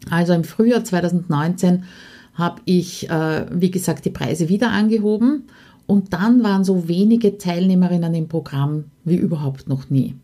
[0.09, 1.83] Also im Frühjahr 2019
[2.35, 5.43] habe ich, äh, wie gesagt, die Preise wieder angehoben
[5.87, 10.15] und dann waren so wenige Teilnehmerinnen im Programm wie überhaupt noch nie.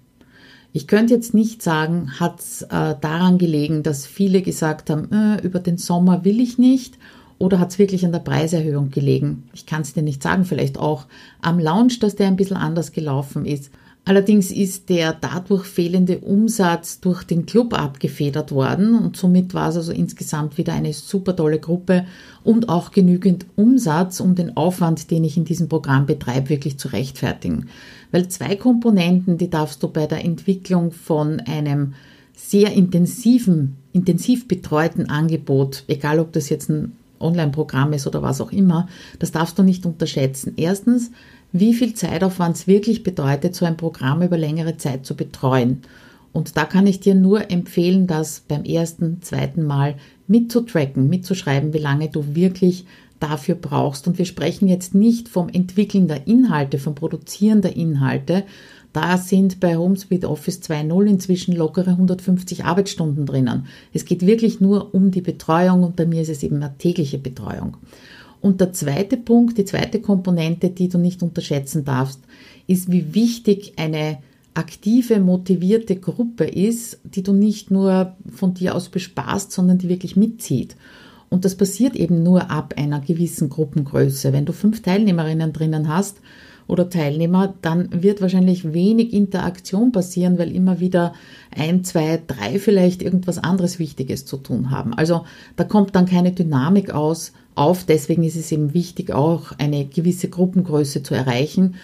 [0.71, 5.45] Ich könnte jetzt nicht sagen, hat es äh, daran gelegen, dass viele gesagt haben, äh,
[5.45, 6.97] über den Sommer will ich nicht
[7.39, 9.49] oder hat es wirklich an der Preiserhöhung gelegen?
[9.53, 11.07] Ich kann es dir nicht sagen, vielleicht auch
[11.41, 13.71] am Launch, dass der ein bisschen anders gelaufen ist.
[14.05, 19.75] Allerdings ist der dadurch fehlende Umsatz durch den Club abgefedert worden und somit war es
[19.75, 22.05] also insgesamt wieder eine super tolle Gruppe
[22.43, 26.87] und auch genügend Umsatz, um den Aufwand, den ich in diesem Programm betreibe, wirklich zu
[26.87, 27.67] rechtfertigen.
[28.11, 31.93] Weil zwei Komponenten, die darfst du bei der Entwicklung von einem
[32.33, 38.51] sehr intensiven, intensiv betreuten Angebot, egal ob das jetzt ein Online-Programm ist oder was auch
[38.51, 38.87] immer,
[39.19, 40.53] das darfst du nicht unterschätzen.
[40.57, 41.11] Erstens,
[41.51, 45.81] wie viel Zeitaufwand es wirklich bedeutet, so ein Programm über längere Zeit zu betreuen.
[46.31, 49.95] Und da kann ich dir nur empfehlen, das beim ersten, zweiten Mal
[50.27, 52.85] mitzutracken, mitzuschreiben, wie lange du wirklich
[53.19, 54.07] dafür brauchst.
[54.07, 58.43] Und wir sprechen jetzt nicht vom Entwickeln der Inhalte, vom Produzieren der Inhalte.
[58.93, 63.67] Da sind bei HomeSuite Office 2.0 inzwischen lockere 150 Arbeitsstunden drinnen.
[63.93, 67.19] Es geht wirklich nur um die Betreuung und bei mir ist es eben eine tägliche
[67.19, 67.77] Betreuung.
[68.41, 72.21] Und der zweite Punkt, die zweite Komponente, die du nicht unterschätzen darfst,
[72.67, 74.19] ist, wie wichtig eine
[74.53, 80.15] aktive, motivierte Gruppe ist, die du nicht nur von dir aus bespaßt, sondern die wirklich
[80.15, 80.75] mitzieht.
[81.29, 84.33] Und das passiert eben nur ab einer gewissen Gruppengröße.
[84.33, 86.17] Wenn du fünf Teilnehmerinnen drinnen hast
[86.69, 91.13] oder Teilnehmer, dann wird wahrscheinlich wenig Interaktion passieren, weil immer wieder
[91.55, 94.93] ein, zwei, drei vielleicht irgendwas anderes Wichtiges zu tun haben.
[94.93, 97.83] Also da kommt dann keine Dynamik aus, auf.
[97.83, 101.75] Deswegen ist es eben wichtig, auch eine gewisse Gruppengröße zu erreichen.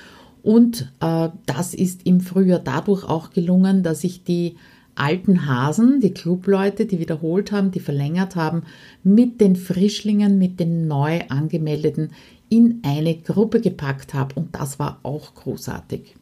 [0.41, 4.55] Und äh, das ist im Frühjahr dadurch auch gelungen, dass ich die
[4.95, 8.63] alten Hasen, die Clubleute, die wiederholt haben, die verlängert haben,
[9.03, 12.11] mit den Frischlingen, mit den neu angemeldeten
[12.49, 14.35] in eine Gruppe gepackt habe.
[14.35, 16.15] Und das war auch großartig.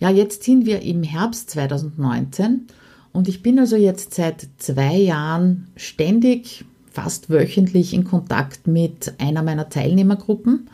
[0.00, 2.66] Ja, jetzt sind wir im Herbst 2019
[3.12, 9.42] und ich bin also jetzt seit zwei Jahren ständig, fast wöchentlich in Kontakt mit einer
[9.42, 10.68] meiner Teilnehmergruppen.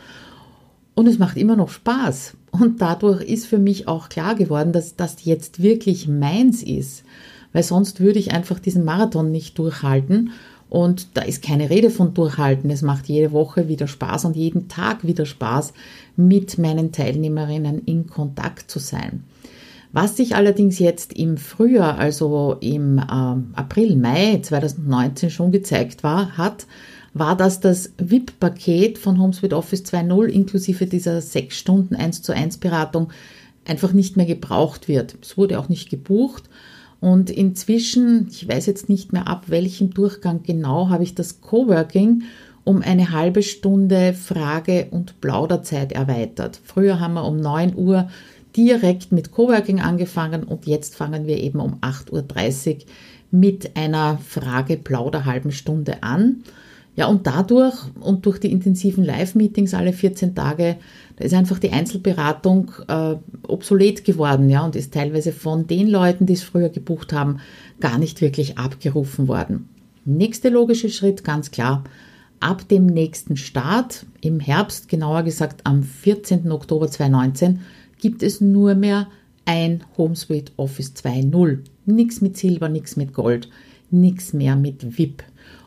[0.94, 2.36] Und es macht immer noch Spaß.
[2.50, 7.04] Und dadurch ist für mich auch klar geworden, dass das jetzt wirklich meins ist
[7.54, 10.32] weil sonst würde ich einfach diesen Marathon nicht durchhalten.
[10.74, 12.68] Und da ist keine Rede von durchhalten.
[12.68, 15.72] Es macht jede Woche wieder Spaß und jeden Tag wieder Spaß,
[16.16, 19.22] mit meinen Teilnehmerinnen in Kontakt zu sein.
[19.92, 26.36] Was sich allerdings jetzt im Frühjahr, also im äh, April, Mai 2019 schon gezeigt war,
[26.36, 26.66] hat,
[27.12, 32.56] war, dass das VIP-Paket von HomeSuite Office 2.0 inklusive dieser sechs Stunden 1 zu 1
[32.56, 33.12] Beratung
[33.64, 35.14] einfach nicht mehr gebraucht wird.
[35.22, 36.50] Es wurde auch nicht gebucht
[37.04, 42.22] und inzwischen, ich weiß jetzt nicht mehr ab welchem Durchgang genau, habe ich das Coworking
[42.64, 46.58] um eine halbe Stunde Frage- und Plauderzeit erweitert.
[46.64, 48.08] Früher haben wir um 9 Uhr
[48.56, 52.78] direkt mit Coworking angefangen und jetzt fangen wir eben um 8.30 Uhr
[53.30, 56.42] mit einer Frage-Plauder-halben Stunde an.
[56.96, 60.76] Ja, und dadurch und durch die intensiven Live-Meetings alle 14 Tage
[61.16, 63.14] da ist einfach die Einzelberatung äh,
[63.46, 67.38] obsolet geworden, ja, und ist teilweise von den Leuten, die es früher gebucht haben,
[67.80, 69.68] gar nicht wirklich abgerufen worden.
[70.04, 71.84] Nächster logische Schritt, ganz klar,
[72.40, 76.50] ab dem nächsten Start, im Herbst, genauer gesagt am 14.
[76.50, 77.60] Oktober 2019,
[78.00, 79.06] gibt es nur mehr
[79.44, 81.60] ein HomeSuite Office 2.0.
[81.86, 83.48] Nichts mit Silber, nichts mit Gold,
[83.90, 85.22] nichts mehr mit VIP.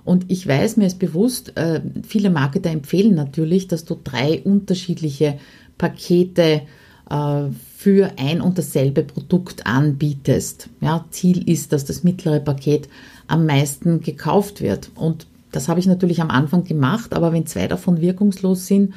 [0.07, 5.37] Und ich weiß, mir ist bewusst, äh, viele Marketer empfehlen natürlich, dass du drei unterschiedliche
[5.77, 6.61] Pakete
[7.09, 7.43] äh,
[7.75, 10.69] für ein und dasselbe Produkt anbietest.
[10.79, 12.87] Ja, Ziel ist, dass das mittlere Paket
[13.27, 14.91] am meisten gekauft wird.
[14.95, 18.93] Und das habe ich natürlich am Anfang gemacht, aber wenn zwei davon wirkungslos sind,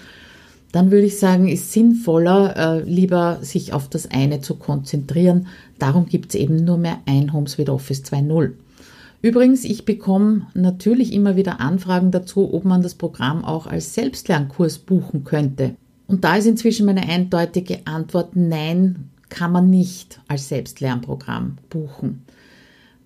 [0.70, 5.49] dann würde ich sagen, ist sinnvoller, äh, lieber sich auf das eine zu konzentrieren.
[5.81, 8.53] Darum gibt es eben nur mehr ein HomeSuite Office 2.0.
[9.22, 14.78] Übrigens, ich bekomme natürlich immer wieder Anfragen dazu, ob man das Programm auch als Selbstlernkurs
[14.78, 15.76] buchen könnte.
[16.06, 22.24] Und da ist inzwischen meine eindeutige Antwort, nein, kann man nicht als Selbstlernprogramm buchen.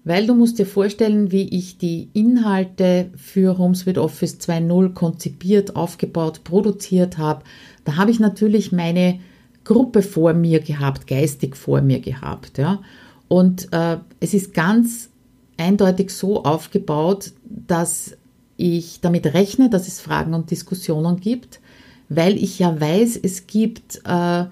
[0.05, 6.45] Weil du musst dir vorstellen, wie ich die Inhalte für HomeSuite Office 2.0 konzipiert, aufgebaut,
[6.45, 7.43] produziert habe.
[7.85, 9.19] Da habe ich natürlich meine
[9.65, 12.59] Gruppe vor mir gehabt, geistig vor mir gehabt.
[12.59, 12.83] Ja.
[13.29, 15.11] Und äh, es ist ganz
[15.57, 18.17] eindeutig so aufgebaut, dass
[18.57, 21.61] ich damit rechne, dass es Fragen und Diskussionen gibt,
[22.09, 24.45] weil ich ja weiß, es gibt äh,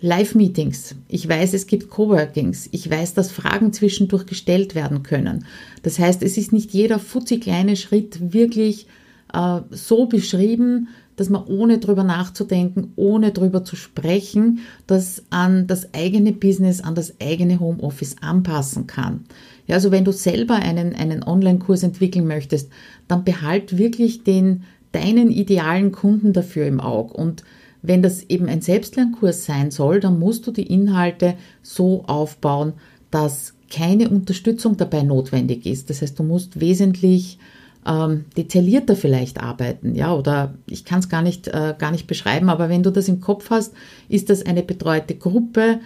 [0.00, 5.46] Live-Meetings, ich weiß, es gibt Coworkings, ich weiß, dass Fragen zwischendurch gestellt werden können.
[5.82, 8.86] Das heißt, es ist nicht jeder futzi kleine Schritt wirklich
[9.32, 15.94] äh, so beschrieben, dass man ohne drüber nachzudenken, ohne drüber zu sprechen, das an das
[15.94, 19.24] eigene Business, an das eigene Homeoffice anpassen kann.
[19.66, 22.70] Ja, also wenn du selber einen, einen Online-Kurs entwickeln möchtest,
[23.08, 27.14] dann behalt wirklich den, deinen idealen Kunden dafür im Auge.
[27.14, 27.42] Und
[27.82, 32.74] wenn das eben ein Selbstlernkurs sein soll, dann musst du die Inhalte so aufbauen,
[33.10, 35.90] dass keine Unterstützung dabei notwendig ist.
[35.90, 37.38] Das heißt, du musst wesentlich
[37.86, 42.48] ähm, detaillierter vielleicht arbeiten, ja, oder ich kann es gar nicht, äh, gar nicht beschreiben,
[42.48, 43.74] aber wenn du das im Kopf hast,
[44.08, 45.80] ist das eine betreute Gruppe,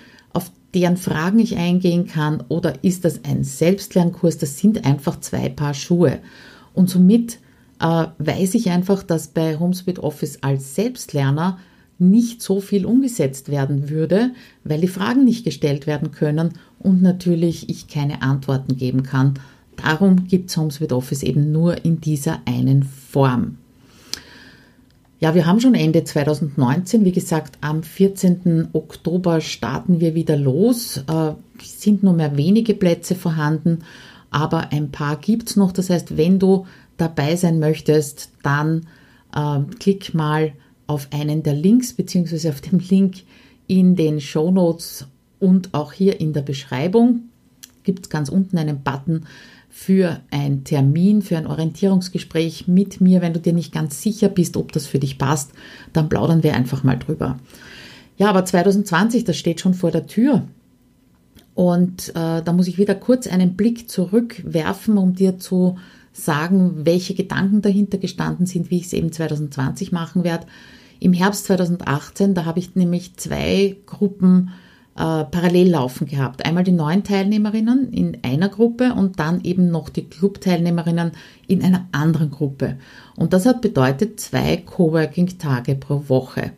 [0.75, 4.39] deren Fragen ich eingehen kann oder ist das ein Selbstlernkurs?
[4.39, 6.21] Das sind einfach zwei Paar Schuhe.
[6.75, 7.39] Und somit
[7.81, 11.59] äh, weiß ich einfach, dass bei HomeSpeed Office als Selbstlerner
[11.99, 14.33] nicht so viel umgesetzt werden würde,
[14.64, 19.35] weil die Fragen nicht gestellt werden können und natürlich ich keine Antworten geben kann.
[19.77, 23.59] Darum gibt es HomeSpeed Office eben nur in dieser einen Form.
[25.21, 27.05] Ja, wir haben schon Ende 2019.
[27.05, 28.68] Wie gesagt, am 14.
[28.73, 30.97] Oktober starten wir wieder los.
[30.97, 33.81] Äh, es sind nur mehr wenige Plätze vorhanden,
[34.31, 35.73] aber ein paar gibt es noch.
[35.73, 36.66] Das heißt, wenn du
[36.97, 38.87] dabei sein möchtest, dann
[39.37, 40.55] äh, klick mal
[40.87, 43.16] auf einen der Links beziehungsweise auf den Link
[43.66, 45.07] in den Show Notes
[45.39, 47.25] und auch hier in der Beschreibung
[47.83, 49.27] gibt es ganz unten einen Button
[49.71, 53.23] für ein Termin, für ein Orientierungsgespräch mit mir.
[53.23, 55.53] Wenn du dir nicht ganz sicher bist, ob das für dich passt,
[55.93, 57.39] dann plaudern wir einfach mal drüber.
[58.18, 60.43] Ja, aber 2020, das steht schon vor der Tür.
[61.55, 65.79] Und äh, da muss ich wieder kurz einen Blick zurückwerfen, um dir zu
[66.12, 70.47] sagen, welche Gedanken dahinter gestanden sind, wie ich es eben 2020 machen werde.
[70.99, 74.51] Im Herbst 2018, da habe ich nämlich zwei Gruppen
[74.97, 76.45] äh, parallel laufen gehabt.
[76.45, 81.12] Einmal die neuen Teilnehmerinnen in einer Gruppe und dann eben noch die Club-Teilnehmerinnen
[81.47, 82.76] in einer anderen Gruppe.
[83.16, 86.53] Und das hat bedeutet zwei Coworking-Tage pro Woche.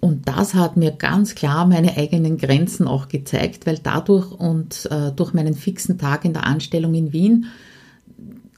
[0.00, 5.10] Und das hat mir ganz klar meine eigenen Grenzen auch gezeigt, weil dadurch und äh,
[5.12, 7.46] durch meinen fixen Tag in der Anstellung in Wien,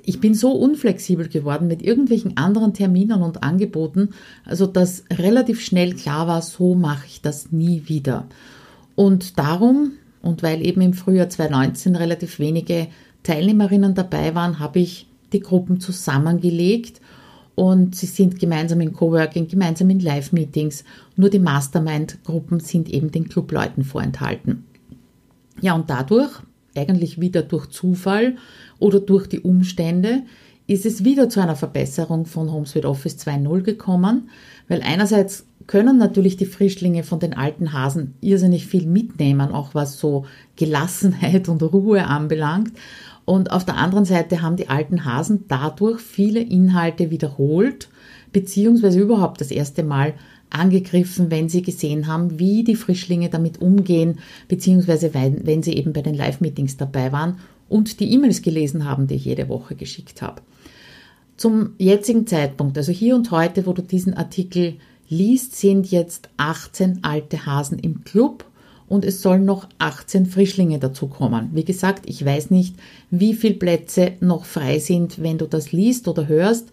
[0.03, 4.11] ich bin so unflexibel geworden mit irgendwelchen anderen Terminen und Angeboten,
[4.45, 8.27] also dass relativ schnell klar war, so mache ich das nie wieder.
[8.99, 9.93] Und darum,
[10.23, 12.89] und weil eben im Frühjahr 2019 relativ wenige
[13.23, 17.01] Teilnehmerinnen dabei waren, habe ich die Gruppen zusammengelegt
[17.55, 20.83] und sie sind gemeinsam in Coworking, gemeinsam in Live-Meetings.
[21.15, 24.65] Nur die Mastermind-Gruppen sind eben den Clubleuten vorenthalten.
[25.61, 26.33] Ja, und dadurch,
[26.75, 28.35] eigentlich wieder durch Zufall
[28.81, 30.25] oder durch die Umstände,
[30.67, 34.29] ist es wieder zu einer Verbesserung von HomeSuite Office 2.0 gekommen,
[34.67, 40.01] weil einerseits können natürlich die Frischlinge von den alten Hasen irrsinnig viel mitnehmen, auch was
[40.01, 40.25] so
[40.57, 42.73] Gelassenheit und Ruhe anbelangt.
[43.27, 47.91] Und auf der anderen Seite haben die alten Hasen dadurch viele Inhalte wiederholt,
[48.33, 50.15] beziehungsweise überhaupt das erste Mal
[50.49, 55.93] angegriffen, wenn sie gesehen haben, wie die Frischlinge damit umgehen, beziehungsweise wenn, wenn sie eben
[55.93, 60.23] bei den Live-Meetings dabei waren und die E-Mails gelesen haben, die ich jede Woche geschickt
[60.23, 60.41] habe.
[61.37, 64.77] Zum jetzigen Zeitpunkt, also hier und heute, wo du diesen Artikel
[65.09, 68.45] liest, sind jetzt 18 alte Hasen im Club
[68.89, 71.51] und es sollen noch 18 Frischlinge dazukommen.
[71.53, 72.77] Wie gesagt, ich weiß nicht,
[73.11, 76.71] wie viele Plätze noch frei sind, wenn du das liest oder hörst.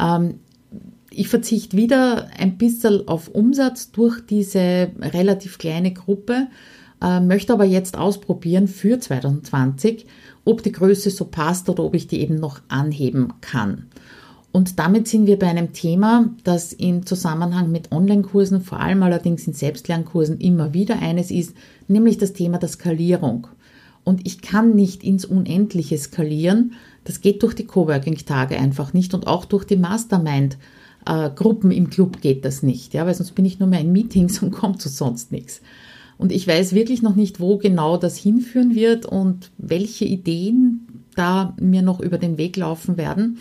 [0.00, 0.40] Ähm,
[1.10, 6.46] ich verzichte wieder ein bisschen auf Umsatz durch diese relativ kleine Gruppe,
[7.02, 10.06] äh, möchte aber jetzt ausprobieren für 2020,
[10.44, 13.86] ob die Größe so passt oder ob ich die eben noch anheben kann.
[14.58, 19.46] Und damit sind wir bei einem Thema, das im Zusammenhang mit Online-Kursen, vor allem allerdings
[19.46, 21.54] in Selbstlernkursen immer wieder eines ist,
[21.86, 23.46] nämlich das Thema der Skalierung.
[24.02, 26.72] Und ich kann nicht ins Unendliche skalieren.
[27.04, 32.44] Das geht durch die Coworking-Tage einfach nicht und auch durch die Mastermind-Gruppen im Club geht
[32.44, 35.30] das nicht, ja, weil sonst bin ich nur mehr in Meetings und komme zu sonst
[35.30, 35.60] nichts.
[36.16, 41.54] Und ich weiß wirklich noch nicht, wo genau das hinführen wird und welche Ideen da
[41.60, 43.38] mir noch über den Weg laufen werden.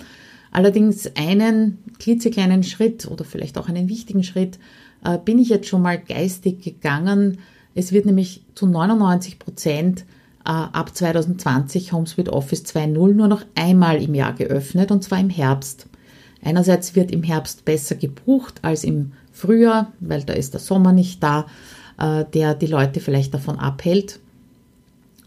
[0.57, 4.57] Allerdings einen klitzekleinen Schritt oder vielleicht auch einen wichtigen Schritt
[5.05, 7.37] äh, bin ich jetzt schon mal geistig gegangen.
[7.75, 14.01] Es wird nämlich zu 99 Prozent äh, ab 2020 HomeSuite Office 2.0 nur noch einmal
[14.01, 15.85] im Jahr geöffnet und zwar im Herbst.
[16.43, 21.21] Einerseits wird im Herbst besser gebucht als im Frühjahr, weil da ist der Sommer nicht
[21.21, 21.45] da,
[21.99, 24.19] äh, der die Leute vielleicht davon abhält.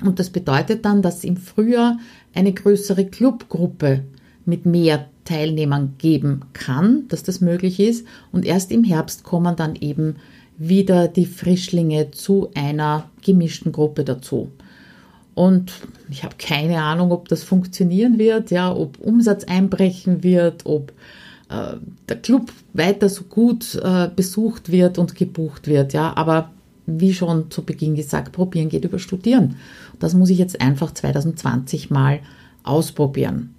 [0.05, 2.01] Und das bedeutet dann, dass im Frühjahr
[2.35, 4.03] eine größere Clubgruppe
[4.45, 8.07] mit mehr Teilnehmern geben kann, dass das möglich ist.
[8.33, 10.17] Und erst im Herbst kommen dann eben
[10.59, 14.51] wieder die Frischlinge zu einer gemischten Gruppe dazu.
[15.35, 15.73] Und
[16.11, 20.93] ich habe keine Ahnung, ob das funktionieren wird, ja, ob Umsatz einbrechen wird, ob
[21.49, 21.77] äh,
[22.09, 26.15] der Club weiter so gut äh, besucht wird und gebucht wird, ja.
[26.17, 26.51] Aber
[26.87, 29.57] wie schon zu Beginn gesagt, probieren geht über Studieren.
[29.99, 32.21] Das muss ich jetzt einfach 2020 mal
[32.65, 33.55] ausprobieren.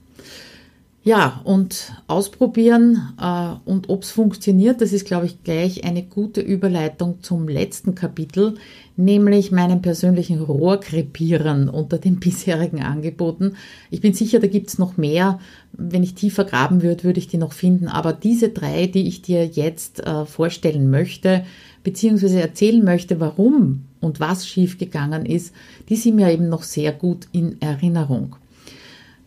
[1.03, 6.41] Ja, und ausprobieren äh, und ob es funktioniert, das ist, glaube ich, gleich eine gute
[6.41, 8.53] Überleitung zum letzten Kapitel,
[8.97, 13.55] nämlich meinem persönlichen Rohrkrepieren unter den bisherigen Angeboten.
[13.89, 15.39] Ich bin sicher, da gibt es noch mehr.
[15.73, 17.87] Wenn ich tiefer graben würde, würde ich die noch finden.
[17.87, 21.45] Aber diese drei, die ich dir jetzt äh, vorstellen möchte,
[21.83, 25.51] beziehungsweise erzählen möchte, warum und was schiefgegangen ist,
[25.89, 28.35] die sind mir eben noch sehr gut in Erinnerung.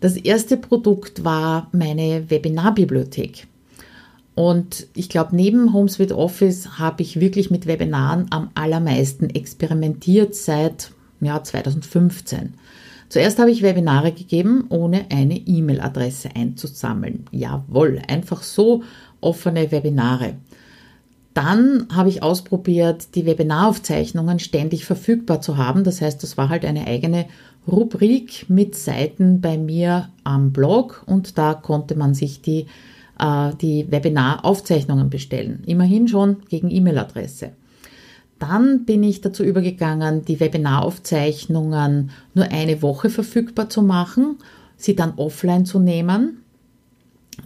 [0.05, 3.47] Das erste Produkt war meine Webinarbibliothek.
[4.35, 10.91] Und ich glaube, neben HomeSuite Office habe ich wirklich mit Webinaren am allermeisten experimentiert seit
[11.23, 12.53] ja, 2015.
[13.09, 17.25] Zuerst habe ich Webinare gegeben, ohne eine E-Mail-Adresse einzusammeln.
[17.31, 18.83] Jawohl, einfach so
[19.23, 20.35] offene Webinare.
[21.35, 25.83] Dann habe ich ausprobiert, die Webinaraufzeichnungen ständig verfügbar zu haben.
[25.83, 27.27] Das heißt, das war halt eine eigene
[27.67, 32.67] Rubrik mit Seiten bei mir am Blog und da konnte man sich die
[33.19, 35.63] äh, die Webinaraufzeichnungen bestellen.
[35.67, 37.53] Immerhin schon gegen E-Mail-Adresse.
[38.39, 44.39] Dann bin ich dazu übergegangen, die Webinaraufzeichnungen nur eine Woche verfügbar zu machen,
[44.77, 46.44] sie dann offline zu nehmen,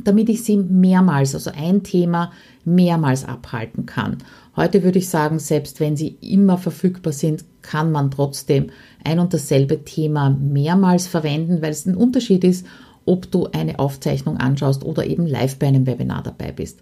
[0.03, 2.33] damit ich sie mehrmals, also ein Thema
[2.65, 4.19] mehrmals abhalten kann.
[4.57, 8.71] Heute würde ich sagen, selbst wenn sie immer verfügbar sind, kann man trotzdem
[9.05, 12.67] ein und dasselbe Thema mehrmals verwenden, weil es ein Unterschied ist,
[13.05, 16.81] ob du eine Aufzeichnung anschaust oder eben live bei einem Webinar dabei bist.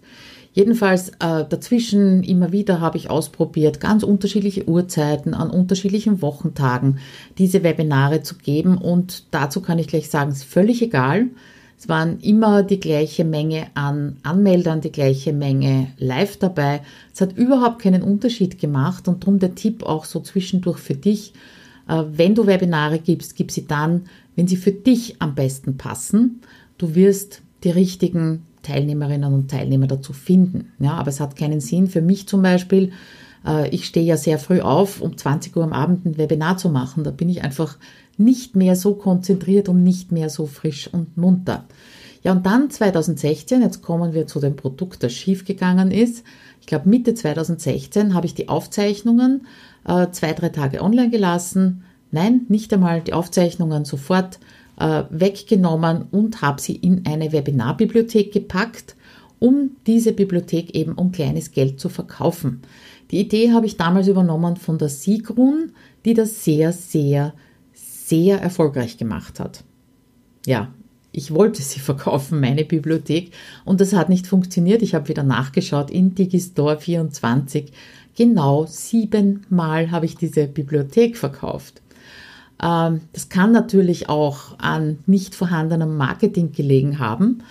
[0.53, 6.97] Jedenfalls äh, dazwischen immer wieder habe ich ausprobiert, ganz unterschiedliche Uhrzeiten an unterschiedlichen Wochentagen
[7.37, 11.27] diese Webinare zu geben und dazu kann ich gleich sagen, es ist völlig egal.
[11.79, 16.81] Es waren immer die gleiche Menge an Anmeldern, die gleiche Menge live dabei.
[17.13, 21.33] Es hat überhaupt keinen Unterschied gemacht und darum der Tipp auch so zwischendurch für dich.
[21.87, 24.05] Äh, wenn du Webinare gibst, gib sie dann,
[24.35, 26.41] wenn sie für dich am besten passen.
[26.79, 30.71] Du wirst die richtigen Teilnehmerinnen und Teilnehmer dazu finden.
[30.79, 32.91] Ja, aber es hat keinen Sinn für mich zum Beispiel.
[33.45, 36.69] Äh, ich stehe ja sehr früh auf, um 20 Uhr am Abend ein Webinar zu
[36.69, 37.03] machen.
[37.03, 37.77] Da bin ich einfach
[38.17, 41.65] nicht mehr so konzentriert und nicht mehr so frisch und munter.
[42.23, 46.23] Ja, und dann 2016, jetzt kommen wir zu dem Produkt, das schiefgegangen ist.
[46.59, 49.45] Ich glaube, Mitte 2016 habe ich die Aufzeichnungen
[49.87, 54.39] äh, zwei, drei Tage online gelassen, Nein, nicht einmal die Aufzeichnungen sofort
[54.79, 58.95] äh, weggenommen und habe sie in eine Webinarbibliothek gepackt,
[59.39, 62.61] um diese Bibliothek eben um kleines Geld zu verkaufen.
[63.11, 65.71] Die Idee habe ich damals übernommen von der Sigrun,
[66.05, 67.33] die das sehr, sehr,
[68.07, 69.63] sehr erfolgreich gemacht hat.
[70.45, 70.69] Ja,
[71.11, 73.31] ich wollte sie verkaufen, meine Bibliothek,
[73.65, 74.81] und das hat nicht funktioniert.
[74.81, 77.71] Ich habe wieder nachgeschaut in Digistore 24.
[78.15, 81.81] Genau siebenmal habe ich diese Bibliothek verkauft.
[82.61, 87.43] Ähm, das kann natürlich auch an nicht vorhandenem Marketing gelegen haben.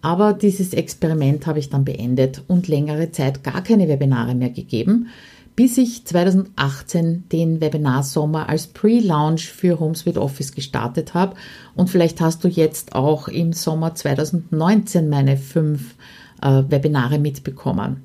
[0.00, 5.08] Aber dieses Experiment habe ich dann beendet und längere Zeit gar keine Webinare mehr gegeben,
[5.56, 11.36] bis ich 2018 den Webinar-Sommer als Pre-Launch für HomeSuite Office gestartet habe.
[11.76, 15.94] Und vielleicht hast du jetzt auch im Sommer 2019 meine fünf
[16.42, 18.02] äh, Webinare mitbekommen.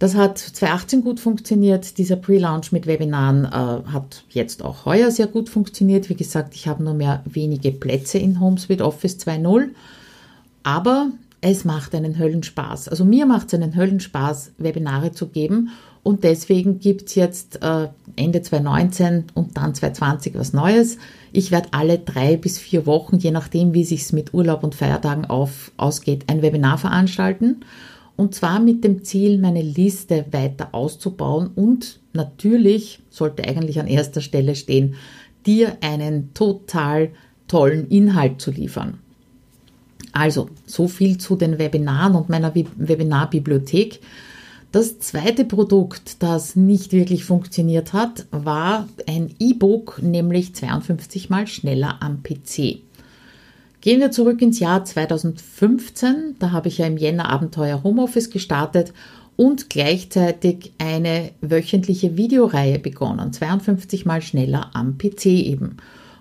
[0.00, 1.96] Das hat 2018 gut funktioniert.
[1.96, 3.48] Dieser Pre-Launch mit Webinaren äh,
[3.92, 6.08] hat jetzt auch heuer sehr gut funktioniert.
[6.08, 9.68] Wie gesagt, ich habe nur mehr wenige Plätze in HomeSuite Office 2.0.
[10.64, 12.88] Aber es macht einen Höllenspaß.
[12.88, 15.70] Also mir macht es einen Höllenspaß, Webinare zu geben.
[16.02, 20.98] Und deswegen gibt es jetzt äh, Ende 2019 und dann 2020 was Neues.
[21.32, 25.24] Ich werde alle drei bis vier Wochen, je nachdem, wie sich mit Urlaub und Feiertagen
[25.26, 27.64] auf, ausgeht, ein Webinar veranstalten.
[28.16, 34.20] Und zwar mit dem Ziel, meine Liste weiter auszubauen und natürlich sollte eigentlich an erster
[34.20, 34.96] Stelle stehen,
[35.46, 37.10] dir einen total
[37.48, 38.98] tollen Inhalt zu liefern.
[40.12, 44.00] Also, so viel zu den Webinaren und meiner Webinarbibliothek.
[44.72, 51.98] Das zweite Produkt, das nicht wirklich funktioniert hat, war ein E-Book, nämlich 52 mal schneller
[52.00, 52.78] am PC.
[53.82, 56.36] Gehen wir zurück ins Jahr 2015.
[56.38, 58.94] Da habe ich ja im Jänner Abenteuer Homeoffice gestartet
[59.36, 63.30] und gleichzeitig eine wöchentliche Videoreihe begonnen.
[63.30, 65.76] 52 mal schneller am PC eben.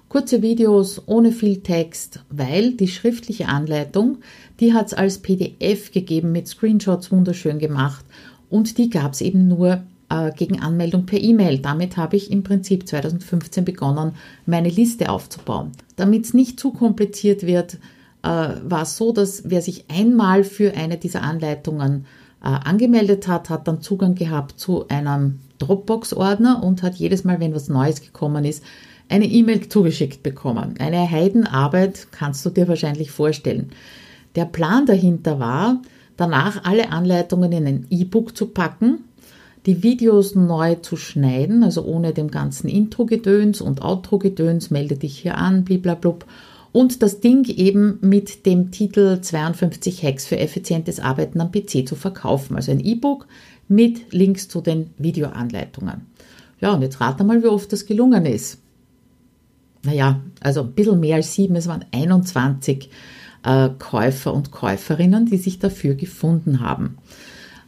[0.10, 4.18] Kurze Videos ohne viel Text, weil die schriftliche Anleitung,
[4.60, 8.04] die hat es als PDF gegeben mit Screenshots wunderschön gemacht
[8.52, 11.60] und die gab es eben nur äh, gegen Anmeldung per E-Mail.
[11.60, 14.14] Damit habe ich im Prinzip 2015 begonnen,
[14.46, 15.72] meine Liste aufzubauen.
[15.96, 17.76] Damit es nicht zu kompliziert wird,
[18.24, 22.06] äh, war es so, dass wer sich einmal für eine dieser Anleitungen
[22.44, 27.56] äh, angemeldet hat, hat dann Zugang gehabt zu einem Dropbox-Ordner und hat jedes Mal, wenn
[27.56, 28.64] was Neues gekommen ist,
[29.10, 30.76] eine E-Mail zugeschickt bekommen.
[30.80, 33.72] Eine Heidenarbeit kannst du dir wahrscheinlich vorstellen.
[34.36, 35.82] Der Plan dahinter war,
[36.22, 39.06] danach alle Anleitungen in ein E-Book zu packen
[39.66, 45.38] die Videos neu zu schneiden, also ohne dem ganzen Intro-Gedöns und Outro-Gedöns, melde dich hier
[45.38, 46.26] an, bliblablub.
[46.72, 51.96] Und das Ding eben mit dem Titel 52 Hacks für effizientes Arbeiten am PC zu
[51.96, 52.56] verkaufen.
[52.56, 53.28] Also ein E-Book
[53.68, 56.08] mit Links zu den Videoanleitungen.
[56.60, 58.60] Ja, und jetzt rate mal, wie oft das gelungen ist.
[59.84, 62.90] Naja, also ein bisschen mehr als sieben, es waren 21
[63.44, 66.98] äh, Käufer und Käuferinnen, die sich dafür gefunden haben.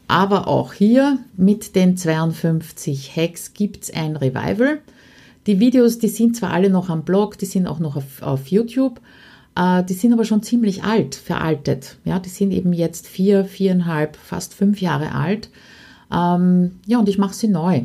[0.08, 4.80] Aber auch hier mit den 52 Hacks gibt es ein Revival.
[5.48, 8.48] Die Videos, die sind zwar alle noch am Blog, die sind auch noch auf, auf
[8.48, 9.02] YouTube,
[9.56, 11.98] äh, die sind aber schon ziemlich alt, veraltet.
[12.06, 15.50] Ja, die sind eben jetzt vier, viereinhalb, fast fünf Jahre alt.
[16.12, 17.84] Ähm, ja, und ich mache sie neu.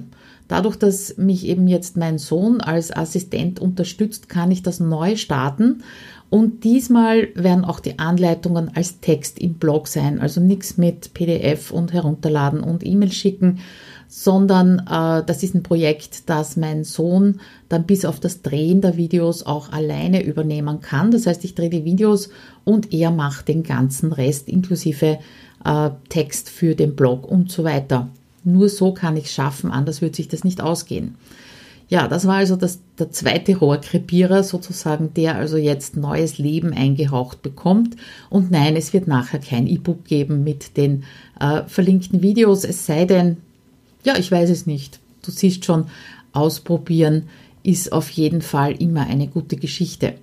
[0.48, 5.82] Dadurch, dass mich eben jetzt mein Sohn als Assistent unterstützt, kann ich das neu starten.
[6.30, 10.20] Und diesmal werden auch die Anleitungen als Text im Blog sein.
[10.20, 13.60] Also nichts mit PDF und herunterladen und E-Mail schicken,
[14.08, 18.96] sondern äh, das ist ein Projekt, das mein Sohn dann bis auf das Drehen der
[18.96, 21.10] Videos auch alleine übernehmen kann.
[21.10, 22.28] Das heißt, ich drehe die Videos
[22.64, 25.18] und er macht den ganzen Rest inklusive
[25.64, 28.08] äh, Text für den Blog und so weiter.
[28.44, 31.16] Nur so kann ich es schaffen, anders wird sich das nicht ausgehen.
[31.90, 37.40] Ja, das war also das, der zweite Rohrkrepierer sozusagen, der also jetzt neues Leben eingehaucht
[37.40, 37.96] bekommt.
[38.28, 41.04] Und nein, es wird nachher kein E-Book geben mit den
[41.40, 43.38] äh, verlinkten Videos, es sei denn,
[44.04, 45.00] ja, ich weiß es nicht.
[45.22, 45.86] Du siehst schon,
[46.32, 47.24] ausprobieren
[47.62, 50.14] ist auf jeden Fall immer eine gute Geschichte.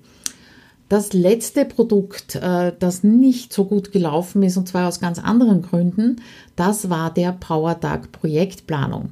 [0.87, 5.63] Das letzte Produkt, äh, das nicht so gut gelaufen ist, und zwar aus ganz anderen
[5.63, 6.21] Gründen,
[6.55, 9.09] das war der PowerTag Projektplanung.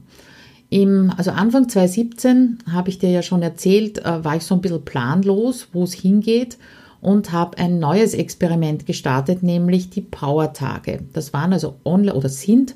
[0.73, 4.61] Im, also Anfang 2017 habe ich dir ja schon erzählt, äh, war ich so ein
[4.61, 6.57] bisschen planlos, wo es hingeht
[6.99, 11.03] und habe ein neues Experiment gestartet, nämlich die Power-Tage.
[11.13, 12.73] Das waren also online oder sind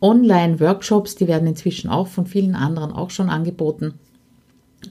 [0.00, 3.94] Online-Workshops, die werden inzwischen auch von vielen anderen auch schon angeboten.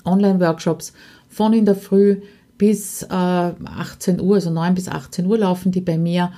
[0.04, 0.92] Online-Workshops
[1.30, 2.18] von in der Früh
[2.58, 6.34] bis äh, 18 Uhr, also 9 bis 18 Uhr laufen die bei mir.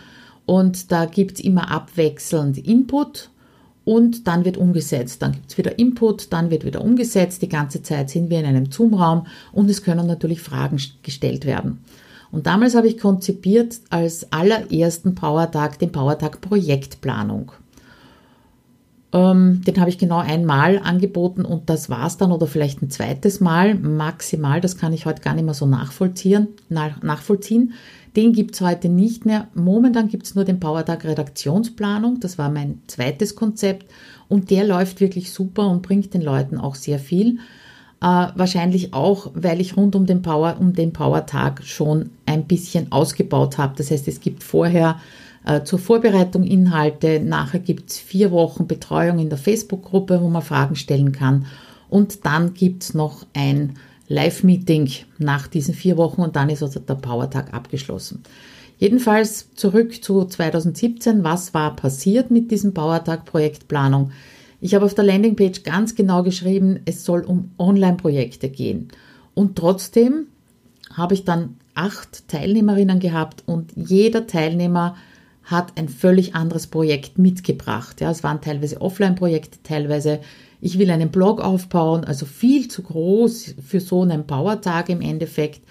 [0.46, 3.32] Und da gibt es immer abwechselnd Input
[3.86, 5.22] und dann wird umgesetzt.
[5.22, 7.42] Dann gibt es wieder Input, dann wird wieder umgesetzt.
[7.42, 11.80] Die ganze Zeit sind wir in einem Zoom-Raum und es können natürlich Fragen gestellt werden.
[12.32, 17.52] Und damals habe ich konzipiert als allerersten Powertag den Powertag Projektplanung.
[19.14, 22.90] Ähm, den habe ich genau einmal angeboten und das war es dann oder vielleicht ein
[22.90, 24.60] zweites Mal maximal.
[24.60, 26.48] Das kann ich heute gar nicht mehr so nachvollziehen.
[26.70, 27.74] nachvollziehen.
[28.16, 29.48] Den gibt es heute nicht mehr.
[29.54, 32.20] Momentan gibt es nur den Powertag Redaktionsplanung.
[32.20, 33.92] Das war mein zweites Konzept
[34.30, 37.38] und der läuft wirklich super und bringt den Leuten auch sehr viel.
[38.02, 42.92] Äh, wahrscheinlich auch, weil ich rund um den Power, um den Powertag schon ein bisschen
[42.92, 43.76] ausgebaut habe.
[43.78, 45.00] Das heißt, es gibt vorher
[45.46, 47.20] äh, zur Vorbereitung Inhalte.
[47.20, 51.46] Nachher gibt es vier Wochen Betreuung in der Facebook-Gruppe, wo man Fragen stellen kann.
[51.90, 53.76] Und dann gibt es noch ein
[54.08, 58.24] Live-Meeting nach diesen vier Wochen und dann ist also der Powertag abgeschlossen.
[58.78, 61.24] Jedenfalls zurück zu 2017.
[61.24, 64.12] Was war passiert mit diesem Powertag Projektplanung?
[64.60, 68.90] Ich habe auf der Landingpage ganz genau geschrieben, es soll um Online-Projekte gehen.
[69.34, 70.28] Und trotzdem
[70.94, 74.96] habe ich dann acht Teilnehmerinnen gehabt und jeder Teilnehmer
[75.44, 78.02] hat ein völlig anderes Projekt mitgebracht.
[78.02, 80.20] Ja, es waren teilweise Offline-Projekte, teilweise
[80.62, 85.62] ich will einen Blog aufbauen, also viel zu groß für so einen Powertag im Endeffekt.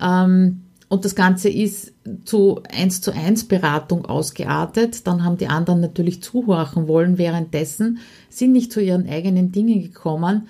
[0.00, 1.92] Ähm, und das Ganze ist
[2.24, 5.06] zu eins zu eins Beratung ausgeartet.
[5.06, 7.98] Dann haben die anderen natürlich zuhorchen wollen währenddessen,
[8.28, 10.48] sind nicht zu ihren eigenen Dingen gekommen.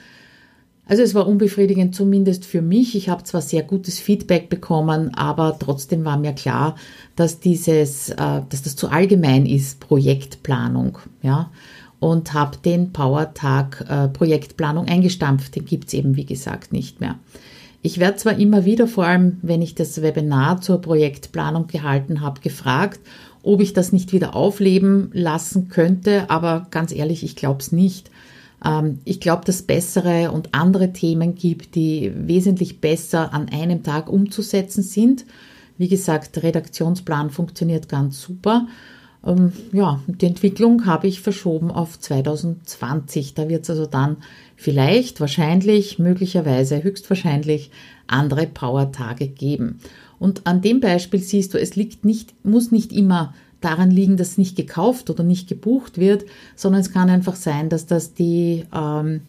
[0.91, 2.97] Also es war unbefriedigend zumindest für mich.
[2.97, 6.75] Ich habe zwar sehr gutes Feedback bekommen, aber trotzdem war mir klar,
[7.15, 8.17] dass dieses, äh,
[8.49, 11.53] dass das zu allgemein ist, Projektplanung, ja.
[12.01, 15.55] Und habe den Power-Tag äh, Projektplanung eingestampft.
[15.55, 17.21] Den gibt's eben, wie gesagt, nicht mehr.
[17.83, 22.41] Ich werde zwar immer wieder, vor allem wenn ich das Webinar zur Projektplanung gehalten habe,
[22.41, 22.99] gefragt,
[23.45, 28.11] ob ich das nicht wieder aufleben lassen könnte, aber ganz ehrlich, ich glaube es nicht.
[28.65, 33.83] Ähm, ich glaube, dass es bessere und andere Themen gibt, die wesentlich besser an einem
[33.83, 35.25] Tag umzusetzen sind.
[35.79, 38.67] Wie gesagt, Redaktionsplan funktioniert ganz super.
[39.25, 43.35] Ähm, ja, die Entwicklung habe ich verschoben auf 2020.
[43.35, 44.19] Da wird es also dann
[44.57, 47.71] vielleicht, wahrscheinlich, möglicherweise, höchstwahrscheinlich
[48.07, 49.81] andere Power-Tage geben.
[50.19, 54.39] Und an dem Beispiel siehst du, es liegt nicht, muss nicht immer daran liegen, dass
[54.39, 56.25] nicht gekauft oder nicht gebucht wird,
[56.57, 59.23] sondern es kann einfach sein, dass das die, ähm,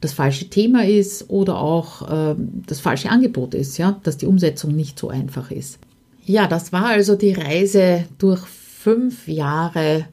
[0.00, 4.74] das falsche Thema ist oder auch ähm, das falsche Angebot ist, ja, dass die Umsetzung
[4.74, 5.78] nicht so einfach ist.
[6.24, 10.06] Ja, das war also die Reise durch fünf Jahre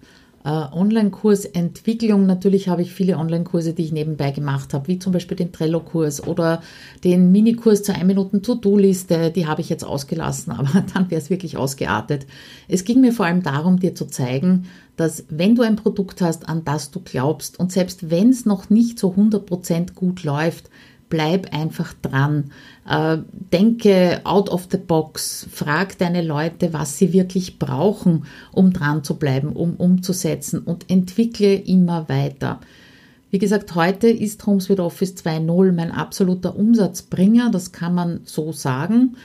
[0.43, 2.25] äh, Online-Kursentwicklung.
[2.25, 6.27] Natürlich habe ich viele Online-Kurse, die ich nebenbei gemacht habe, wie zum Beispiel den Trello-Kurs
[6.27, 6.61] oder
[7.03, 9.31] den Minikurs zur 1 Minuten To-Do-Liste.
[9.31, 12.27] Die habe ich jetzt ausgelassen, aber dann wäre es wirklich ausgeartet.
[12.67, 14.65] Es ging mir vor allem darum, dir zu zeigen,
[14.95, 18.69] dass wenn du ein Produkt hast, an das du glaubst und selbst wenn es noch
[18.69, 20.69] nicht so 100% gut läuft,
[21.13, 22.45] bleib einfach dran.
[22.89, 25.47] Äh, denke out of the box.
[25.51, 31.53] Frag deine Leute, was sie wirklich brauchen, um dran zu bleiben, um umzusetzen und entwickle
[31.53, 32.59] immer weiter.
[33.29, 38.51] Wie gesagt, heute ist Homes with Office 2.0 mein absoluter Umsatzbringer, das kann man so
[38.51, 39.15] sagen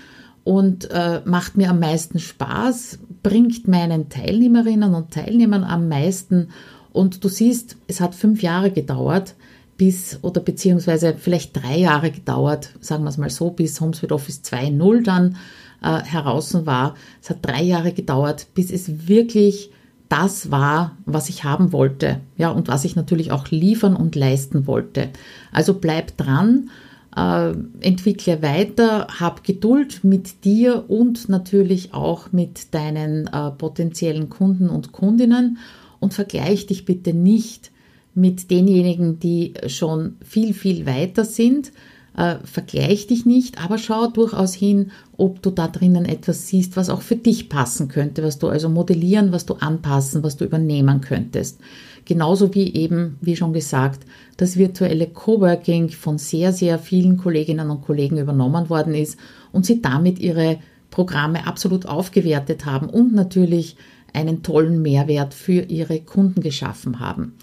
[0.44, 6.48] und äh, macht mir am meisten Spaß, bringt meinen Teilnehmerinnen und Teilnehmern am meisten
[6.92, 9.34] und du siehst, es hat fünf Jahre gedauert,
[9.78, 14.42] bis oder beziehungsweise vielleicht drei Jahre gedauert, sagen wir es mal so, bis HomeSuite Office
[14.44, 15.36] 2.0 dann
[15.82, 16.96] äh, heraus war.
[17.22, 19.70] Es hat drei Jahre gedauert, bis es wirklich
[20.08, 24.66] das war, was ich haben wollte, ja, und was ich natürlich auch liefern und leisten
[24.66, 25.10] wollte.
[25.52, 26.70] Also bleib dran,
[27.14, 34.70] äh, entwickle weiter, hab Geduld mit dir und natürlich auch mit deinen äh, potenziellen Kunden
[34.70, 35.58] und Kundinnen
[36.00, 37.70] und vergleich dich bitte nicht
[38.18, 41.72] mit denjenigen, die schon viel, viel weiter sind.
[42.16, 46.90] Äh, vergleich dich nicht, aber schau durchaus hin, ob du da drinnen etwas siehst, was
[46.90, 51.00] auch für dich passen könnte, was du also modellieren, was du anpassen, was du übernehmen
[51.00, 51.60] könntest.
[52.04, 54.04] Genauso wie eben, wie schon gesagt,
[54.36, 59.16] das virtuelle Coworking von sehr, sehr vielen Kolleginnen und Kollegen übernommen worden ist
[59.52, 60.58] und sie damit ihre
[60.90, 63.76] Programme absolut aufgewertet haben und natürlich
[64.12, 67.34] einen tollen Mehrwert für ihre Kunden geschaffen haben.